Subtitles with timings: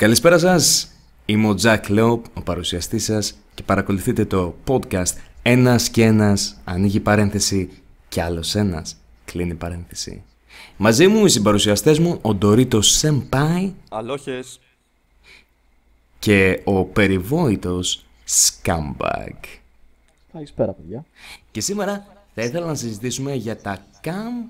[0.00, 0.90] Καλησπέρα σας.
[1.26, 7.00] Είμαι ο Τζακ Λόπ, ο παρουσιαστής σας και παρακολουθείτε το podcast «Ένας και ένας ανοίγει
[7.00, 7.70] παρένθεση
[8.08, 10.22] και άλλος ένας κλείνει παρένθεση».
[10.76, 14.60] Μαζί μου οι συμπαρουσιαστές μου ο Ντορίτο Σεμπάι Αλόχες.
[16.18, 19.38] και ο περιβόητος Scumbag.
[20.32, 21.04] Καλησπέρα, παιδιά.
[21.50, 24.48] Και σήμερα θα ήθελα να συζητήσουμε για τα cam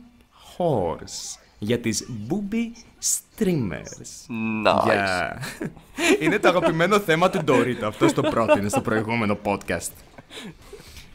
[0.57, 2.65] horse, για τις booby
[3.03, 4.01] streamers.
[4.65, 4.83] Nice.
[4.85, 5.37] Για...
[6.23, 9.91] είναι το αγαπημένο θέμα του Ντορίτο, αυτό στο πρώτο, είναι στο προηγούμενο podcast.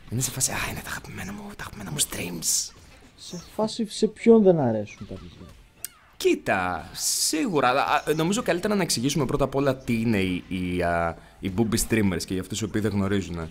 [0.09, 2.73] Είναι σε φάση, α, είναι τα αγαπημένα μου, τα αγαπημένα μου streams.
[3.17, 5.47] Σε φάση σε ποιον δεν αρέσουν τα παιδιά;
[6.17, 7.69] Κοίτα, σίγουρα.
[7.69, 11.75] α, Νομίζω καλύτερα να εξηγήσουμε πρώτα απ' όλα τι είναι οι, οι, α, οι booby
[11.89, 13.49] streamers και για αυτούς οι οποίοι δεν γνωρίζουν.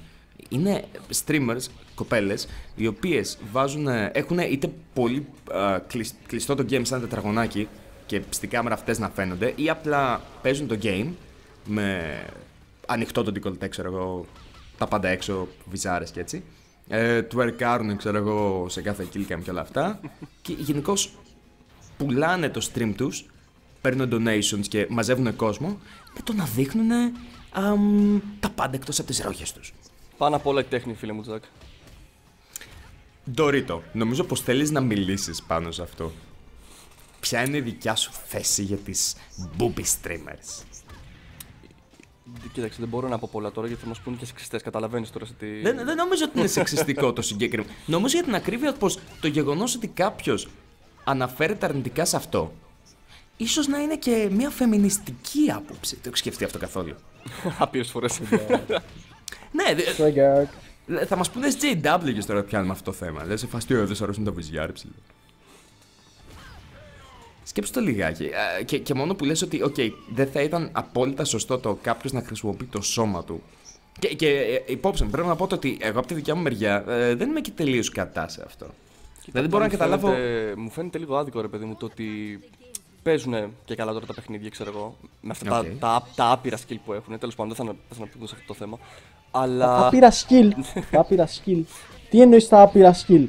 [0.48, 0.84] Είναι
[1.26, 1.60] streamers,
[1.94, 7.68] κοπέλες, οι οποίες βάζουν, έχουν είτε πολύ α, κλεισ- κλειστό το game σαν τετραγωνάκι
[8.06, 11.08] και στη κάμερα αυτές να φαίνονται ή απλά παίζουν το game
[11.66, 12.18] με
[12.86, 14.26] ανοιχτό το decollete, ξέρω εγώ,
[14.78, 16.42] τα πάντα έξω, βυζάρες και έτσι.
[16.88, 20.00] Ε, τουερκάρουν, ξέρω εγώ, σε κάθε killcam και όλα αυτά.
[20.42, 21.12] και γενικώς
[21.96, 23.26] πουλάνε το stream τους,
[23.80, 25.78] παίρνουν donations και μαζεύουν κόσμο
[26.14, 26.90] με το να δείχνουν
[27.52, 29.72] αμ, τα πάντα εκτός από τις ρόγες τους.
[30.16, 31.42] Πάνω απ' όλα η τέχνη, φίλε μου, Τζακ.
[33.30, 36.12] Ντορίτο, νομίζω πως θέλεις να μιλήσεις πάνω σε αυτό.
[37.20, 39.16] Ποια είναι η δικιά σου θέση για τις
[39.58, 40.62] booby streamers;
[42.52, 44.62] Κοίταξε, δεν μπορώ να πω πολλά τώρα γιατί θα μας πούνε και σεξιστές.
[44.62, 45.60] Καταλαβαίνεις τώρα σε τι.
[45.60, 47.74] Δεν, δεν νομίζω ότι είναι σεξιστικό το συγκεκριμένο.
[47.86, 50.48] Νομίζω για την ακρίβεια πως το γεγονός ότι κάποιος
[51.04, 52.52] αναφέρεται αρνητικά σε αυτό
[53.36, 55.94] ίσως να είναι και μια φεμινιστική άποψη.
[55.94, 56.94] Το έχω σκεφτεί αυτό καθόλου.
[57.58, 58.20] Άπειρες φορές.
[59.54, 60.48] Ναι, δε- Swagger.
[60.86, 63.24] Λέ, Θα μας πούνε SJW τώρα που πιάνουμε αυτό το θέμα.
[63.24, 64.92] Λες, σε φαστεί δεν σου αρέσουν τα βυζιά, ρε ψηλό.
[67.44, 68.24] Σκέψου το λιγάκι.
[68.26, 69.74] Α, Και, και μόνο που λες ότι, οκ,
[70.14, 73.42] δεν θα ήταν απόλυτα σωστό το κάποιος να χρησιμοποιεί το σώμα του.
[73.98, 76.42] Και, και ε, υπόψη μου, πρέπει να πω το ότι εγώ από τη δικιά μου
[76.42, 78.66] μεριά ε, δεν είμαι και τελείως κατά σε αυτό.
[79.24, 80.08] δηλαδή μπορώ να καταλάβω.
[80.56, 82.04] Μου φαίνεται λίγο άδικο, ρε παιδί μου, το ότι
[83.04, 83.34] παίζουν
[83.64, 84.96] και καλά τώρα τα παιχνίδια, ξέρω εγώ.
[85.20, 85.64] Με αυτά Οκ.
[85.64, 87.18] τα, τα, τα άπειρα skill που έχουν.
[87.18, 88.78] Τέλος πάντων, δεν θα, να- δεν θα να σε αυτό το θέμα.
[89.30, 89.66] Αλλά.
[89.66, 90.50] Τα άπειρα skill.
[90.90, 91.62] τα άπειρα skill.
[92.10, 93.24] Τι εννοείς τα άπειρα skill;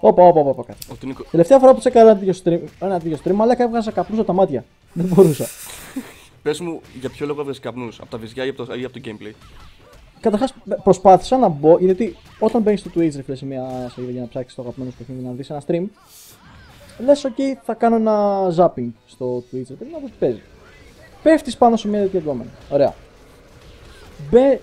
[0.00, 0.88] Όπα, όπα, όπα, κάτσε.
[0.92, 1.24] Ο του Νίκο...
[1.30, 4.26] Τελευταία φορά που σε έκανα ένα τέτοιο stream, ένα τέτοιο stream, αλλά έβγαζα καπνούς από
[4.26, 4.64] τα μάτια.
[4.92, 5.46] Δεν μπορούσα.
[6.42, 9.00] Πες μου για ποιο λόγο έβγαζες καπνούς, από τα βυζιά ή από το, ή από
[9.00, 9.32] το gameplay;
[10.20, 14.20] Καταρχάς προσπάθησα να μπω, γιατί όταν μπαίνεις στο Twitch, ρε φίλε, σε μια σελίδα για
[14.20, 15.84] να ψάξεις το αγαπημένο σου παιχνίδι να δεις ένα stream,
[16.98, 20.42] λες, OK, θα κάνω ένα zapping στο Twitch, ρε παιδί, να δω τι παίζει.
[21.22, 22.50] Πέφτεις πάνω σε μια τέτοια δόμενη.
[22.70, 22.94] Ωραία.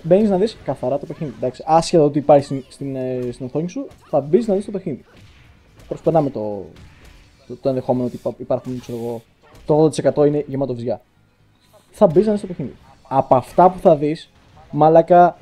[0.02, 1.34] Μπαίνεις να δεις καθαρά το παιχνίδι.
[1.36, 4.70] Εντάξει, άσχετα ότι υπάρχει στην, στην, ε, στην οθόνη σου, θα μπεις να δεις το
[4.70, 5.04] παιχνίδι.
[5.88, 6.66] Προσπερνάμε το,
[7.46, 9.22] το, το ενδεχόμενο ότι υπά- υπάρχουν, ξέρω εγώ,
[9.66, 9.90] το
[10.22, 11.00] 80% είναι γεμάτο βυζιά.
[11.90, 12.74] Θα μπεις να δεις το παιχνίδι.
[13.08, 14.30] Από αυτά που θα δεις,
[14.70, 15.36] μαλάκα,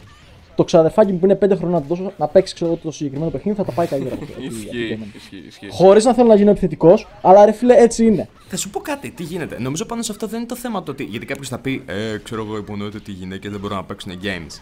[0.63, 2.91] το ξαδερφάκι μου που είναι 5 χρόνια να, του δώσω να παίξει ξέρω, εγώ, το
[2.91, 5.69] συγκεκριμένο παιχνίδι θα τα πάει καλύτερα από, από, από, Ισχύει, ισχύει, ισχύει.
[5.71, 8.29] Χωρίς να θέλω να γίνω επιθετικός, αλλά ρε φίλε, έτσι είναι.
[8.49, 9.59] Θα σου πω κάτι, τι γίνεται.
[9.61, 11.05] Νομίζω πάνω σε αυτό δεν είναι το θέμα το ότι.
[11.05, 14.13] Γιατί κάποιος θα πει, Ε, ξέρω εγώ, υπονοείται ότι οι γυναίκες δεν μπορούν να παίξουν
[14.23, 14.61] games.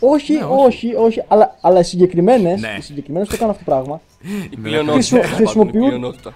[0.00, 0.54] Όχι, Ναι, όχι.
[0.66, 2.74] όχι, όχι, αλλά, αλλά οι συγκεκριμένε Ναι.
[2.78, 4.00] οι συγκεκριμένες που έκαναν αυτό το πράγμα
[4.50, 4.92] Η πλειονότητα.
[4.92, 6.34] Χρησιμο- τέλος πάντων, η χρησιμοποιούν- πλειονότητα.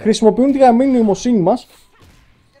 [0.00, 1.66] χρησιμοποιούν τη γαμμένη νοημοσύνη μας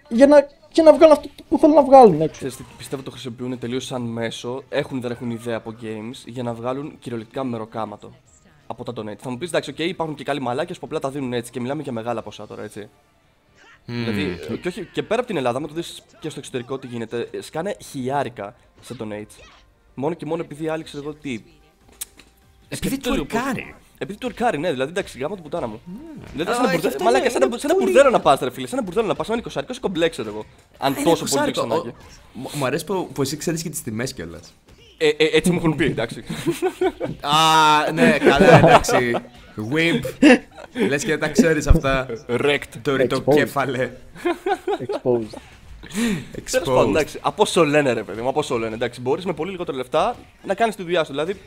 [0.08, 0.46] για να,
[0.82, 2.32] για να βγάλουν αυτό που θέλουν να βγάλουν έξω.
[2.36, 6.22] Ξέρεις τι, πιστεύω το χρησιμοποιούν τελείως σαν μέσο, έχουν ή δεν έχουν ιδέα από games,
[6.26, 8.12] για να βγάλουν κυριολεκτικά μεροκάματο
[8.66, 9.16] από τα donate.
[9.18, 11.60] Θα μου πεις εντάξει, okay, υπάρχουν και καλοί μαλάκες που απλά τα δίνουν έτσι και
[11.60, 12.88] μιλάμε για μεγάλα ποσά τώρα, έτσι.
[13.84, 16.78] Δηλαδή, ε, και, όχι, και πέρα από την Ελλάδα, με το δεις και στο εξωτερικό
[16.78, 19.44] τι γίνεται, ε, σκάνε χιλιάρικα σε donates.
[19.94, 21.32] Μόνο και μόνο επειδή άλλοι ξέρω εγώ τι.
[21.32, 23.74] Επειδή Σκεφτείτε λίγο πώς- τουρκάρει.
[23.98, 25.80] Επειδή τουρκάρει, ναι, δηλαδή εντάξει, γάμα την πουτάνα μου.
[26.32, 26.88] Δηλαδή, Α, σαν ένα και μπουρδέλο.
[26.92, 28.66] αυτό Μαλάκα, είναι- σαν ένα- είναι σε ένα πολύ- μπουρδέλο να πας, ρε φίλε.
[28.66, 30.44] Σε ένα μπουρδέλο να πας, με ένα 20 είσαι κομπλέ, ξέρω εγώ.
[30.78, 31.60] Αν Είναι τόσο πολύ το κουσάρικο.
[31.60, 31.88] έχεις ανάγκη.
[31.88, 31.94] Ο-
[32.32, 34.54] Μου- Μου αρέσει που, που εσύ ξέρεις και τις τιμές κιόλας.
[34.98, 36.24] Ε, ε, έτσι μου έχουν πει, εντάξει.
[37.20, 39.16] Α, ναι, καλά, εντάξει.
[39.72, 40.04] Wimp.
[40.88, 42.06] Λες και δεν τα ξέρεις αυτά.
[42.28, 42.62] Rect.
[42.82, 43.34] Το ρητό Exposed.
[43.34, 43.90] κέφαλε.
[44.78, 45.38] Exposed.
[46.50, 46.88] Τέλος πάντων, Exposed.
[46.88, 48.74] εντάξει, από όσο λένε, ρε παιδί μου, από όσο λένε.
[48.74, 51.10] Εντάξει, μπορείς με πολύ λιγότερα λεφτά να κάνεις τη δουλειά σου.
[51.10, 51.40] Δηλαδή.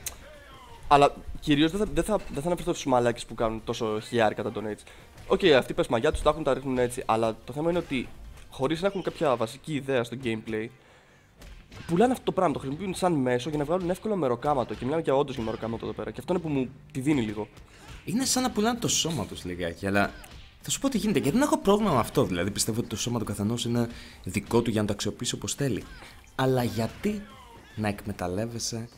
[0.93, 4.43] Αλλά κυρίως δεν θα, δεν θα, δεν θα αναφερθώ στους μαλάκες που κάνουν τόσο χιλιάρικα
[4.43, 4.83] τα donates.
[5.27, 7.03] OK, αυτοί πες μαγκιά τους τα έχουν, τα ρίχνουν έτσι.
[7.05, 8.07] Αλλά το θέμα είναι ότι
[8.49, 10.67] χωρίς να έχουν κάποια βασική ιδέα στο gameplay,
[11.87, 12.53] πουλάνε αυτό το πράγμα.
[12.53, 14.73] Το χρησιμοποιούν σαν μέσο για να βγάλουν εύκολο μεροκάματο.
[14.73, 16.11] Και μιλάμε για όντως για μεροκάματο εδώ πέρα.
[16.11, 17.47] Και αυτό είναι που μου τη δίνει λίγο.
[18.05, 20.11] Είναι σαν να πουλάνε το σώμα τους λιγάκι, αλλά
[20.61, 21.19] θα σου πω τι γίνεται.
[21.19, 22.23] Γιατί δεν έχω πρόβλημα με αυτό.
[22.23, 23.89] Δηλαδή πιστεύω ότι το σώμα του καθενός είναι
[24.23, 25.83] δικό του για να το αξιοποιήσει όπως θέλει.
[26.35, 27.21] Αλλά γιατί
[27.75, 28.89] να εκμεταλλεύεσαι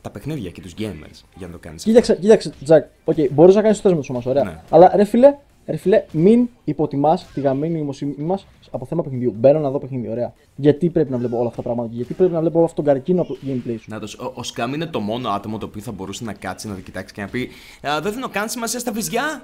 [0.00, 1.82] τα παιχνίδια και τους gamers για να το κάνεις.
[1.82, 2.84] Κοίταξε, κοίταξε, Τζακ.
[3.04, 4.42] Οκ, μπορείς να κάνεις ό,τι θες με το σώμα σου, ωραία.
[4.44, 4.60] Ναι.
[4.70, 5.34] Αλλά ρε φίλε,
[5.66, 9.34] Ρε φίλε, μην υποτιμάς τη γαμημένη νοημοσύνη μας από θέμα παιχνιδιού.
[9.38, 10.32] Μπαίνω να δω παιχνίδι, ωραία.
[10.56, 12.82] Γιατί πρέπει να βλέπω όλα αυτά τα πράγματα; Και γιατί πρέπει να βλέπω όλο αυτό
[12.82, 15.58] τον καρκίνο από το gameplay σου; Να το, ο, ο Σκάμ είναι το μόνο άτομο
[15.58, 17.48] το οποίο θα μπορούσε να κάτσει να το κοιτάξει και να πει
[17.88, 19.42] «Α, Δεν δίνω καν σημασία στα βυζιά.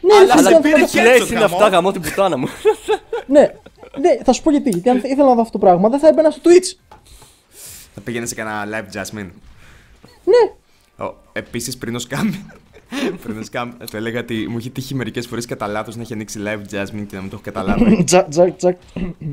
[0.00, 1.54] Ναι, Αλλά- ρε, αλλά φίλε, πήρε θέλω να- και- Τι λέει το είναι γαμό.
[1.56, 2.46] αυτά γαμό την πουτάνα μου.
[3.26, 3.40] Ναι,
[4.00, 4.70] ναι, θα σου πω γιατί.
[4.70, 6.78] Γιατί αν ήθελα να δω αυτό το πράγμα, δεν θα έμπαινα στο Twitch.
[7.94, 9.30] Θα πήγαινε σε κανένα live Jasmine.
[10.30, 12.30] Ναι, Ο, επίσης πριν ο Σκάμ.
[13.22, 16.12] πριν ο Σκάμ, του έλεγα ότι μου έχει τύχει μερικές φορές κατά λάθος να έχει
[16.12, 18.04] ανοίξει live Jasmine και να μην το έχω καταλάβει.
[18.04, 18.78] τζακ, τζακ, τζακ.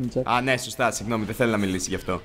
[0.09, 0.27] τζακ.
[0.27, 2.21] Α, ναι, σωστά, συγγνώμη, δεν θέλω να μιλήσει γι' αυτό.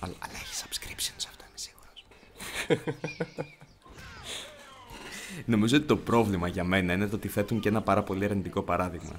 [0.00, 2.04] Αλλά, αλλά έχει subscriptions, αυτό είμαι σίγουρος.
[5.46, 8.62] Νομίζω ότι το πρόβλημα για μένα είναι το ότι θέτουν και ένα πάρα πολύ αρνητικό
[8.62, 9.12] παράδειγμα.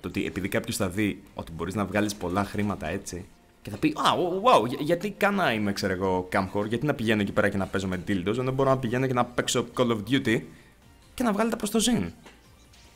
[0.00, 3.24] Το ότι επειδή κάποιος θα δει ότι μπορείς να βγάλεις πολλά χρήματα έτσι
[3.64, 4.02] και θα πει Α,
[4.42, 7.56] wow, για- γιατί καν να είμαι, ξέρω εγώ, camcore, γιατί να πηγαίνω εκεί πέρα και
[7.56, 10.40] να παίζω με dildos, ενώ μπορώ να πηγαίνω και να παίξω Call of Duty
[11.14, 12.12] και να βγάλετε προ το ζήν.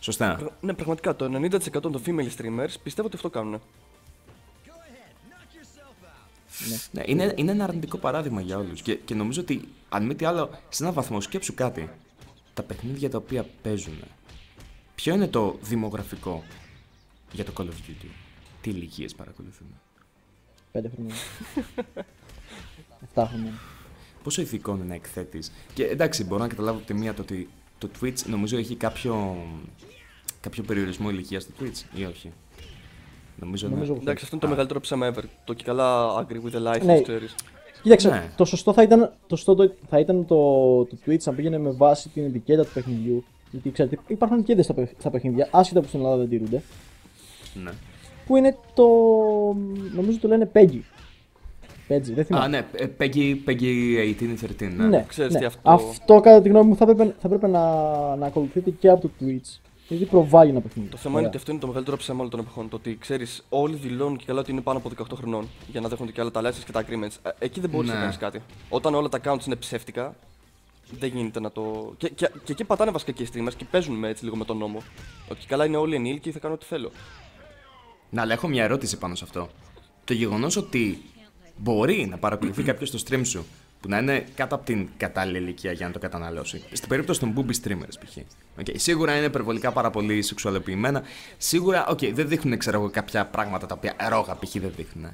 [0.00, 0.50] Σωστά.
[0.60, 3.60] ναι, πραγματικά το 90% των female streamers πιστεύω ότι αυτό κάνουν.
[6.90, 8.82] Ναι, είναι, είναι ένα αρνητικό παράδειγμα για όλους.
[8.82, 11.90] Και, και νομίζω ότι, αν μη τι άλλο, σε έναν βαθμό σκέψου κάτι.
[12.54, 13.98] Τα παιχνίδια τα οποία παίζουν.
[14.94, 16.44] Ποιο είναι το δημογραφικό
[17.32, 18.06] για το Call of Duty;
[18.60, 19.66] Τι ηλικίες παρακολουθούν.
[20.72, 21.14] Πέντε χρόνια.
[23.04, 23.52] Εφτά χρόνια.
[24.22, 27.48] Πόσο ηθικό είναι να εκθέτεις; Και εντάξει, μπορώ να καταλάβω από τη μία το ότι
[27.78, 29.36] το Twitch νομίζω έχει κάποιο,
[30.40, 32.32] κάποιο περιορισμό ηλικίας στο Twitch ή όχι;
[33.40, 33.96] Νομίζω, Νομίζω ναι.
[33.96, 35.22] που Εντάξει, αυτό είναι το μεγαλύτερο ψέμα ever.
[35.44, 37.02] Το και καλά agree with the life, Ναι.
[37.02, 37.34] ξέρεις.
[37.82, 38.30] Κοίταξε, Ναι.
[38.36, 40.36] το σωστό θα ήταν, το, σωστό το- θα ήταν το,
[40.84, 43.24] το Twitch να πήγαινε με βάση την ετικέτα του παιχνιδιού.
[43.50, 46.62] Γιατί ξέρετε, υπάρχουν ετικέτε στα, παιχ- στα παιχνίδια, άσχετα που στην Ελλάδα δεν τηρούνται.
[47.64, 47.70] ναι.
[48.28, 48.84] Που είναι το.
[49.94, 50.80] Νομίζω το λένε Peggy.
[51.88, 52.44] Peggy, δεν θυμάμαι.
[52.44, 54.72] Α, ναι, ε, Peggy, Peggy 18 ή 13.
[54.76, 54.84] Ναι.
[54.86, 55.38] Ναι, Ξέρεις ναι.
[55.38, 57.60] τι αυτό- αυτό κατά τη γνώμη μου θα έπρεπε, θα έπρεπε να,
[58.16, 59.58] να ακολουθείτε και από το Twitch.
[59.88, 60.88] Γιατί προβάλλει ένα παιχνίδι.
[60.88, 61.28] Το θέμα είναι Ωραία.
[61.28, 62.68] ότι αυτό είναι το μεγαλύτερο ψέμα όλων των εποχών.
[62.68, 65.88] Το ότι ξέρεις, όλοι δηλώνουν και καλά ότι είναι πάνω από 18 χρονών για να
[65.88, 67.16] δέχονται και άλλα τα license και τα agreements.
[67.22, 67.94] Ε, Εκεί δεν μπορείς Ναι.
[67.94, 68.40] να κάνεις κάτι.
[68.68, 70.14] Όταν όλα τα accounts είναι ψεύτικα,
[70.98, 71.92] δεν γίνεται να το.
[71.96, 74.44] Και, και, και εκεί πατάνε βασικά και οι streamers και παίζουν με, έτσι λίγο με
[74.44, 74.78] τον νόμο.
[75.30, 76.90] Ότι καλά είναι όλοι ενήλικοι, θα κάνω ό,τι θέλω.
[78.10, 79.48] Να, αλλά έχω μια ερώτηση πάνω σε αυτό.
[80.04, 81.02] Το γεγονός ότι
[81.56, 83.46] μπορεί να παρακολουθεί κάποιος το stream σου
[83.80, 86.62] που να είναι κάτω από την κατάλληλη ηλικία για να το καταναλώσει.
[86.72, 88.16] Στην περίπτωση των booby streamers, π.χ.
[88.60, 91.02] Okay, σίγουρα είναι υπερβολικά πάρα πολύ σεξουαλοποιημένα.
[91.36, 94.52] Σίγουρα, οκ, δεν δείχνουν ξέρω εγώ, κάποια πράγματα τα οποία ρόγα π.χ.
[94.52, 95.10] δεν δείχνουν.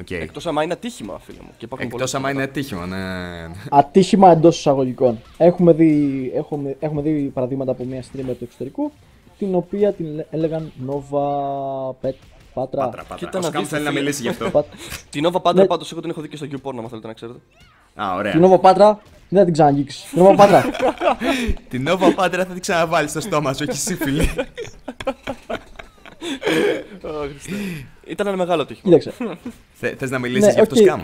[0.00, 0.10] Okay.
[0.20, 1.50] Εκτός άμα είναι ατύχημα, φίλε μου.
[1.56, 2.60] Και υπάρχουν Εκτός πολλά άμα είναι θέματα.
[2.60, 3.54] ατύχημα, ναι.
[3.70, 5.18] Ατύχημα εντός εισαγωγικών.
[5.38, 8.92] Έχουμε δει, έχουμε, έχουμε δει παραδείγματα από μια streamer του εξωτερικού,
[9.38, 12.14] την οποία την λέ- έλεγαν Nova Pet
[12.54, 12.70] Patra.
[12.70, 13.16] Πάτρα, πάτρα.
[13.16, 14.00] Κοίτα Ο να Σκάμ δεις, θέλει να φίλε.
[14.00, 14.50] μιλήσει γι' αυτό.
[14.50, 14.72] Πατ-
[15.10, 15.66] Την Nova Panda Ναι.
[15.66, 17.38] πάντως εγώ την έχω δει και στο YouPorn, αν θέλετε να ξέρετε.
[17.94, 18.32] Α, ωραία.
[18.32, 18.94] Την Nova Patra
[19.28, 20.10] δεν θα την ξαναγγίξεις.
[20.10, 20.62] Την Nova Patra.
[21.70, 24.22] Την Nova Pantera θα την ξαναβάλεις στο στόμα σου, όχι εσύ, φίλε.
[27.02, 27.52] Ω, Χριστέ.
[28.06, 28.98] Ήταν ένα μεγάλο ατύχημα.
[28.98, 29.38] Κοίταξε.
[29.72, 30.82] Θε θες να μιλήσεις Ναι, γι' αυτό, οκ.
[30.82, 31.02] Σκάμ;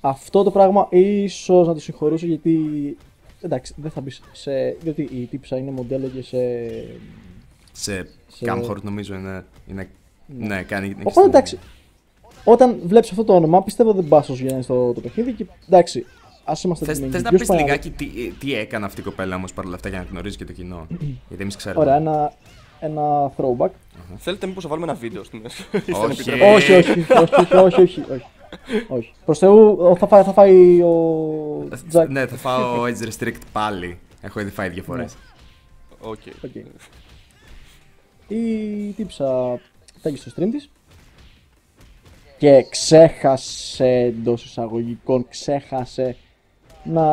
[0.00, 2.58] Αυτό το πράγμα ίσως να το συγχωρούσε γιατί.
[3.40, 4.50] Εντάξει, δεν θα μπεις σε.
[4.80, 6.38] Διότι η τύψα είναι μοντέλο και σε.
[7.72, 9.44] Σε Σε- Camhort νομίζω είναι.
[9.66, 9.90] είναι...
[10.38, 10.86] Ναι, κάνει.
[10.86, 11.58] έχει Οπότε στην- εντάξει.
[12.44, 16.06] Όταν βλέπεις αυτό το όνομα, πιστεύω δεν πας όσο γίνεται στο το παιχνίδι και εντάξει.
[16.44, 17.12] Α είμαστε Θες, τιμημένοι.
[17.22, 18.06] θες να Ποιος πεις πάει λιγάκι τι,
[18.38, 20.86] τι έκανε αυτή η κοπέλα όμως παρόλα αυτά για να γνωρίζεις και το κοινό.
[21.28, 21.84] Γιατί εμείς ξέρουμε.
[21.84, 22.32] Ωραία, ένα,
[22.80, 23.68] ένα throwback.
[24.16, 25.64] Θέλετε μήπως να βάλουμε ένα βίντεο στη μέση.
[25.72, 26.04] Όχι.
[26.12, 26.46] επιτρέπετε.
[26.50, 26.54] Ε.
[26.54, 28.24] όχι, όχι, όχι, όχι, όχι, όχι, όχι.
[28.88, 29.12] όχι.
[29.24, 32.08] Προς Θεού, ο- θα φάει, θα φάει ο Τζακ.
[32.10, 33.98] Ναι, θα φάω age restrict πάλι.
[34.20, 35.16] Έχω ήδη φάει δύο φορές.
[36.00, 36.18] OK.
[36.44, 36.54] OK.
[38.28, 39.60] Η τύπισσα
[40.00, 40.70] φτάνει στο stream της.
[42.38, 46.16] Και ξέχασε εντός εισαγωγικών, ξέχασε
[46.84, 47.04] να,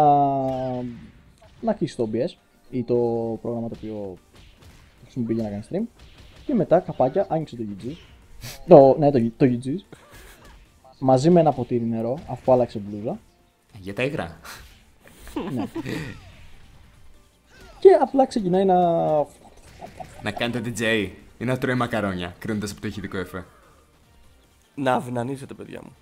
[1.62, 2.38] να κλείσει το OBS
[2.70, 2.96] ή το
[3.42, 4.18] πρόγραμμα το οποίο
[5.04, 6.02] χρησιμοποιεί για να κάνει stream.
[6.46, 7.92] Και μετά καπάκια άνοιξε το UG
[8.68, 9.98] το, ναι, το, το UG
[11.00, 13.20] μαζί με ένα ποτήρι νερό αφού άλλαξε μπλούζα.
[13.80, 14.40] Για τα υγρά.
[17.80, 18.76] και απλά ξεκινάει να
[20.24, 23.46] Να κάνετε DJ ή να τρώει μακαρόνια, κρίνοντας από το ηχητικό εφέ.
[24.76, 25.96] Να αυνανίζετε, παιδιά μου.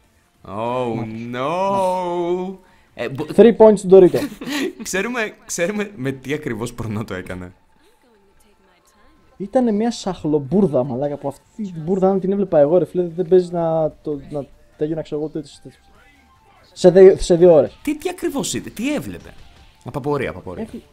[0.47, 2.55] Oh no!
[2.93, 4.17] Ε, μπο- 3 points του Dorito.
[4.83, 7.53] ξέρουμε, ξέρουμε με τι ακριβώς πορνό το έκανε.
[9.37, 13.27] Ήταν μια σαχλομπούρδα, μαλάκα, που αυτή την μπουρδα αν την έβλεπα εγώ, ρε φίλε, δεν
[13.27, 14.45] παίζει να, το, να
[14.77, 15.83] τέλειωνα, ξέρω εγώ, τέτοιες- τέτοιες-
[16.73, 17.77] σε, δύο, σε δύο ώρες.
[17.83, 19.33] Τι, τι ακριβώς είδε, τι έβλεπε.
[19.83, 20.63] Απαπορία, απαπορία.
[20.63, 20.83] Έχει...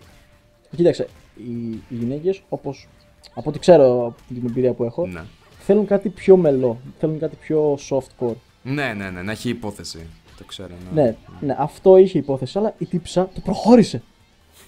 [0.77, 2.89] Κοίταξε, οι, οι γυναίκες, όπως,
[3.35, 5.21] από ό,τι ξέρω από την εμπειρία που έχω, Ναι.
[5.59, 8.35] θέλουν κάτι πιο μελό, θέλουν κάτι πιο softcore.
[8.63, 10.07] ναι, ναι, ναι, να έχει υπόθεση.
[10.39, 10.69] Το ξέρω.
[10.95, 11.03] Ναι.
[11.03, 14.03] Ναι, ναι, αυτό είχε υπόθεση, αλλά η τύψα το προχώρησε.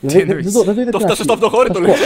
[0.00, 1.38] Δηλαδή, δεν, εννοείς; δεν, το, δεν το είδε Το την φτάσες αρχή.
[1.38, 2.04] στο αυτοχώρητο, Θα σου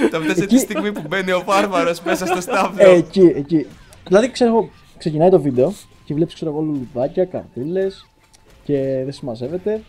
[0.00, 2.82] πω, Το φτάσες τη Εκεί- στιγμή που μπαίνει ο βάρβαρος μέσα στο στάβλο.
[2.82, 3.66] Ε, εκεί, εκεί.
[4.06, 5.72] Δηλαδή, ξέρω εγώ, ξεκινάει το βίντεο
[6.04, 7.86] και βλέπεις, ξέρω εγώ, λουλουδάκια, καρτούλε
[8.64, 9.82] και δεν συμμαζεύεται.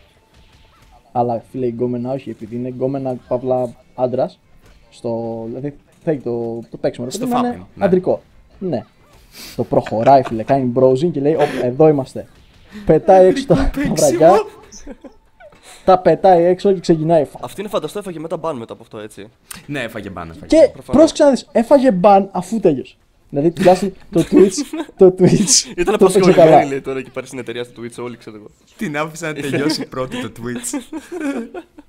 [1.12, 4.38] Αλλά φίλε, η γκόμενα όχι, επειδή είναι γκόμενα παύλα άντρας.
[4.90, 7.06] Στο, δηλαδή, θέλει το, το παίξιμο.
[7.06, 7.84] ρε Στο παιδί μου, να fapping, είναι ναι.
[7.84, 8.22] Αντρικό.
[8.58, 8.84] Ναι.
[9.56, 12.26] Το προχωράει, φίλε, κάνει browsing και λέει: «Οπ, Εδώ είμαστε.
[12.86, 14.32] Πετάει έξω τα, τα βραγιά.
[15.84, 17.26] τα πετάει έξω και ξεκινάει.
[17.40, 19.26] Αυτή είναι φανταστό, έφαγε μετά μπαν μετά από αυτό, έτσι.
[19.66, 20.28] Ναι, έφαγε μπαν.
[20.30, 20.46] έφαγε.
[20.46, 20.84] Και Προφανώς.
[20.96, 22.94] πρόσεξε να δεις, έφαγε μπαν αφού τέλειωσε.
[23.30, 24.52] Δηλαδή τουλάχιστον το Twitch,
[24.96, 26.64] το Twitch Ήταν το έπαιξε απασχολημένοι, καλά.
[26.64, 28.46] λέει τώρα εκεί πέρα στην εταιρεία του Twitch, όλοι ξέρω εγώ.
[28.76, 30.80] Την άφησα να τελειώσει πρώτη το Twitch.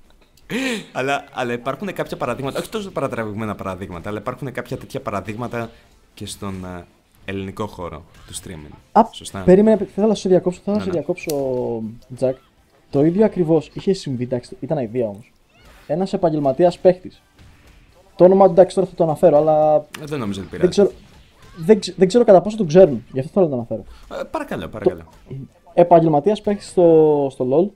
[0.92, 5.70] αλλά, αλλά υπάρχουν κάποια παραδείγματα, όχι τόσο παρατραβηγμένα παραδείγματα, αλλά υπάρχουν κάποια τέτοια παραδείγματα
[6.14, 6.84] και στον ε,
[7.24, 8.74] ελληνικό χώρο του streaming.
[8.92, 9.38] Α, Σωστά.
[9.40, 11.04] περίμενε, θέλω να σε διακόψω, θέλω να Ναι, σε ναι.
[11.04, 11.82] διακόψω,
[12.16, 12.36] Τζακ.
[12.90, 15.32] Το ίδιο ακριβώς είχε συμβεί, εντάξει, ήταν αηδία όμως.
[15.86, 17.22] Ένας επαγγελματίας παίχτης.
[18.16, 20.62] Το όνομα του εντάξει τώρα θα το αναφέρω, αλλά Ε, Δεν νομίζω ότι πειράζει.
[20.62, 20.90] δεν ξέρω,
[21.56, 23.04] δεν, ξε- δεν ξέρω κατά πόσο το ξέρουν.
[23.12, 23.84] Γι' αυτό θέλω να το αναφέρω.
[24.20, 25.02] Ε, παρακαλώ, παρακαλώ.
[25.74, 27.70] Επαγγελματίας παίχτης στο, στο LOL,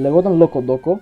[0.00, 0.96] λεγόταν Locodoco,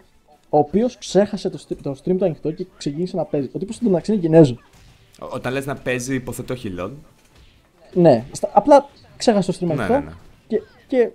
[0.49, 3.51] ο οποίος ξέχασε το, stream- το stream του ανοιχτό και ξεκίνησε να παίζει.
[3.53, 4.57] Ο τύπος του μεταξύ είναι Κινέζο.
[5.21, 6.97] Ό- Όταν λες να παίζει, υποθετώ χιλόν.
[7.93, 10.11] Ναι, στα- απλά ξέχασε το stream Ναι, ανοιχτό ναι, ναι.
[10.47, 11.11] και, και...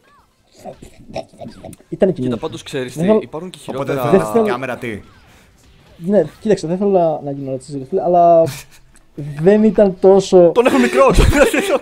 [1.89, 2.37] Ήταν Κοίτα, Κινέζο.
[2.37, 4.11] πάντως ξέρεις τι, Δεν θέλω- υπάρχουν και Οπότε χειρότερα.
[4.11, 5.01] Δεν θα θέλω- κάμερα τι;
[5.97, 8.43] Ναι, κοίταξε, δεν θέλω να, να γίνω ρατσιστής, ρε φίλε, αλλά
[9.15, 10.51] δεν ήταν τόσο...
[10.53, 11.07] Τον έχω μικρό!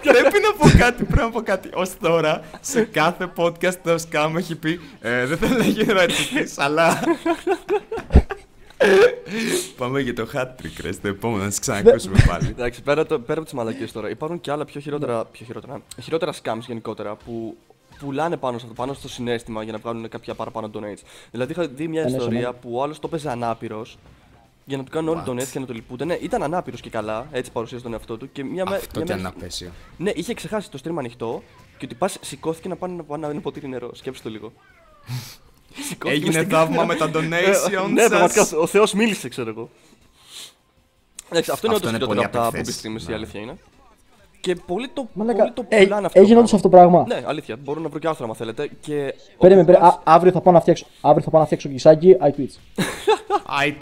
[0.01, 1.67] Πρέπει να πω κάτι, πρέπει να πω κάτι.
[1.67, 6.57] Ω τώρα, σε κάθε podcast το Scam έχει πει ε, Δεν θέλω να γίνω ρατσιστής,
[6.59, 7.00] αλλά.
[9.77, 12.48] Πάμε για το hat trick, ρε, στο επόμενο, να σας ξανακούσουμε πάλι.
[12.48, 15.81] Εντάξει, πέρα, το, πέρα από τις μαλακίες τώρα, υπάρχουν και άλλα πιο χειρότερα, πιο χειρότερα,
[16.01, 17.57] χειρότερα scams γενικότερα που
[18.00, 21.03] πουλάνε πάνω, σε αυτό, πάνω στο συνέστημα για να βγάλουν κάποια παραπάνω donates.
[21.31, 22.53] Δηλαδή, είχα δει μια Ε, ναι, ιστορία σωμά.
[22.53, 23.98] που ο άλλος το παίζει ανάπηρος
[24.69, 25.29] για να του κάνουν όλοι What?
[25.29, 26.05] donates και να το λυπούνται.
[26.05, 28.31] Ναι, ήταν ανάπηρος και καλά, έτσι παρουσίασε τον εαυτό του.
[28.31, 29.71] Και μια, με- Αυτό μια και μέρα- ένα απέσιο.
[29.97, 31.43] Ναι, είχε ξεχάσει το stream ανοιχτό
[31.77, 33.95] και ότι πα σηκώθηκε να πάνε να πάνε ένα ποτήρι νερό.
[33.95, 34.51] Σκέψτε το λίγο.
[35.88, 36.85] Σηκώθηκε Έγινε στην θαύμα κάμερα.
[36.85, 38.51] με τα Ε, donations Ναι, πραγματικά σας.
[38.53, 39.69] ο Θεός μίλησε, ξέρω εγώ.
[41.29, 42.79] Εντάξει, αυτό είναι Αυτό όντως είναι χειρότερο πολύ από τα booby απεχθές.
[42.81, 43.13] streamers, η Ναι.
[43.15, 43.57] αλήθεια είναι.
[44.41, 46.19] Και πολλοί το, Μαλάκα, πολλοί το ε, πουλάνε αυτό.
[46.19, 47.03] έγινε το όντως αυτό το πράγμα.
[47.08, 47.55] Ναι, αλήθεια.
[47.63, 48.69] Μπορώ να βρω και άρθρο άμα θέλετε.
[48.81, 51.46] Και Περίμενε, ο περίμενε, τύπος- α, αύριο θα πάω να φτιάξω, αύριο θα πάω να
[51.46, 52.84] φτιάξω κισάκι iTwitch.
[53.46, 53.77] Άι,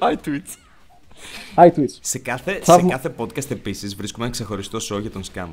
[0.00, 0.56] iTweets.
[1.66, 1.96] iTwitch.
[2.12, 2.90] Σε κάθε, σε Θαύμα.
[2.90, 5.46] κάθε podcast επίσης βρίσκουμε ένα ξεχωριστό show για τον Scam.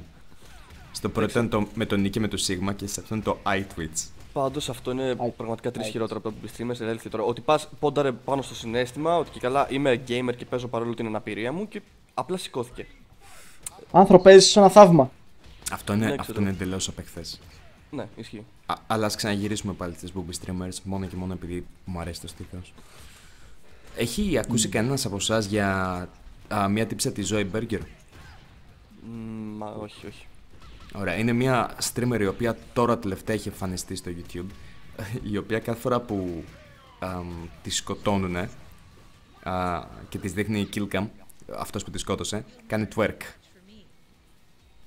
[0.92, 3.38] Στο πρώτο ήταν το, με τον Νίκη με το Σίγμα και σε αυτό είναι το
[3.48, 4.08] iTwitch.
[4.34, 6.80] Πάντως αυτό είναι I- πραγματικά τρεις I- χειρότερα από τα booby streamers.
[6.80, 7.24] Είναι αλήθεια τώρα.
[7.24, 11.06] Ότι πας πόνταρε πάνω στο συνέστημα, ότι και καλά είμαι gamer και παίζω παρόλο την
[11.06, 11.82] αναπηρία μου και
[12.14, 12.86] απλά σηκώθηκε.
[13.92, 15.12] Άνθρωπε, έζησε ένα θαύμα.
[15.72, 16.42] Αυτό είναι, Ναι, αυτό ξέρω.
[16.42, 17.40] είναι εντελώς απεχθές.
[17.92, 18.46] Ναι, ισχύει.
[18.88, 22.74] Αλλά ας ξαναγυρίσουμε πάλι στι booby streamers μόνο και μόνο επειδή μου αρέσει το στίχος.
[23.96, 25.98] Έχει ακούσει κανένας από εσάς για
[26.54, 27.80] α, μια τύψα της Zoe Burger.
[29.02, 30.26] Μ, Μα όχι, όχι.
[30.94, 34.46] Ωραία, είναι μια streamer η οποία τώρα τελευταία έχει εμφανιστεί στο YouTube.
[35.32, 36.44] Η οποία κάθε φορά που
[37.00, 37.28] αμ,
[37.64, 38.36] τη σκοτώνουν
[40.10, 41.06] και τη δείχνει η killcam,
[41.58, 43.18] αυτός που τη σκότωσε, κάνει twerk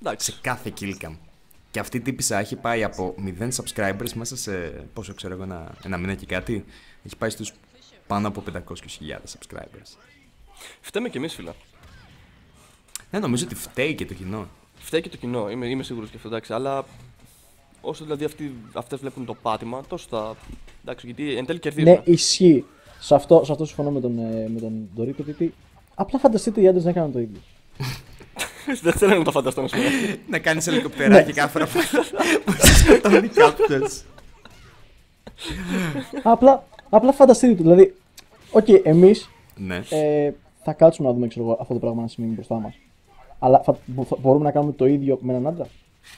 [0.01, 0.31] Εντάξει.
[0.31, 1.15] σε κάθε killcam.
[1.71, 4.51] Και αυτή η τύπησα έχει πάει από 0 subscribers μέσα σε
[4.93, 6.65] πόσο ξέρω εγώ, ένα, ένα μήνα και κάτι.
[7.03, 7.53] Έχει πάει στους
[8.07, 8.59] πάνω από 500.000
[9.11, 9.97] subscribers.
[10.81, 11.55] Φταίμε κι εμείς, φίλα.
[13.11, 14.47] Ναι, νομίζω ότι φταίει και το κοινό.
[14.77, 16.53] Φταίει και το κοινό, είμαι, είμαι σίγουρος και αυτό, εντάξει.
[16.53, 16.85] Αλλά
[17.81, 20.35] όσο δηλαδή αυτοί, αυτές βλέπουν το πάτημα, τόσο θα.
[20.81, 21.91] Εντάξει, γιατί εν τέλει κερδίζουν.
[21.91, 22.65] Ναι, ισχύει.
[22.99, 25.53] Σε αυτό, σε αυτό συμφωνώ με τον, ε, με τον Dorito, γιατί
[25.95, 27.39] απλά φανταστείτε οι άντρες να έκαναν το ίδιο.
[28.81, 29.81] Δεν θέλω να το φανταστώ να σου πω.
[30.27, 31.79] να κάνεις ελικοπτεράκι κάθε φορά που
[32.45, 34.01] που σε σκοτώνει κάποιος.
[36.23, 37.61] απλά, απλά φανταστείτε το.
[37.63, 37.95] Δηλαδή,
[38.51, 39.81] οκ, εμείς Ναι.
[39.89, 40.31] ε,
[40.63, 42.73] θα κάτσουμε να δούμε ξέρω, εγώ, αυτό το πράγμα να συμβαίνει μπροστά μας.
[43.39, 45.67] Αλλά θα, μπο- θα- μπορούμε να κάνουμε το ίδιο με έναν άντρα.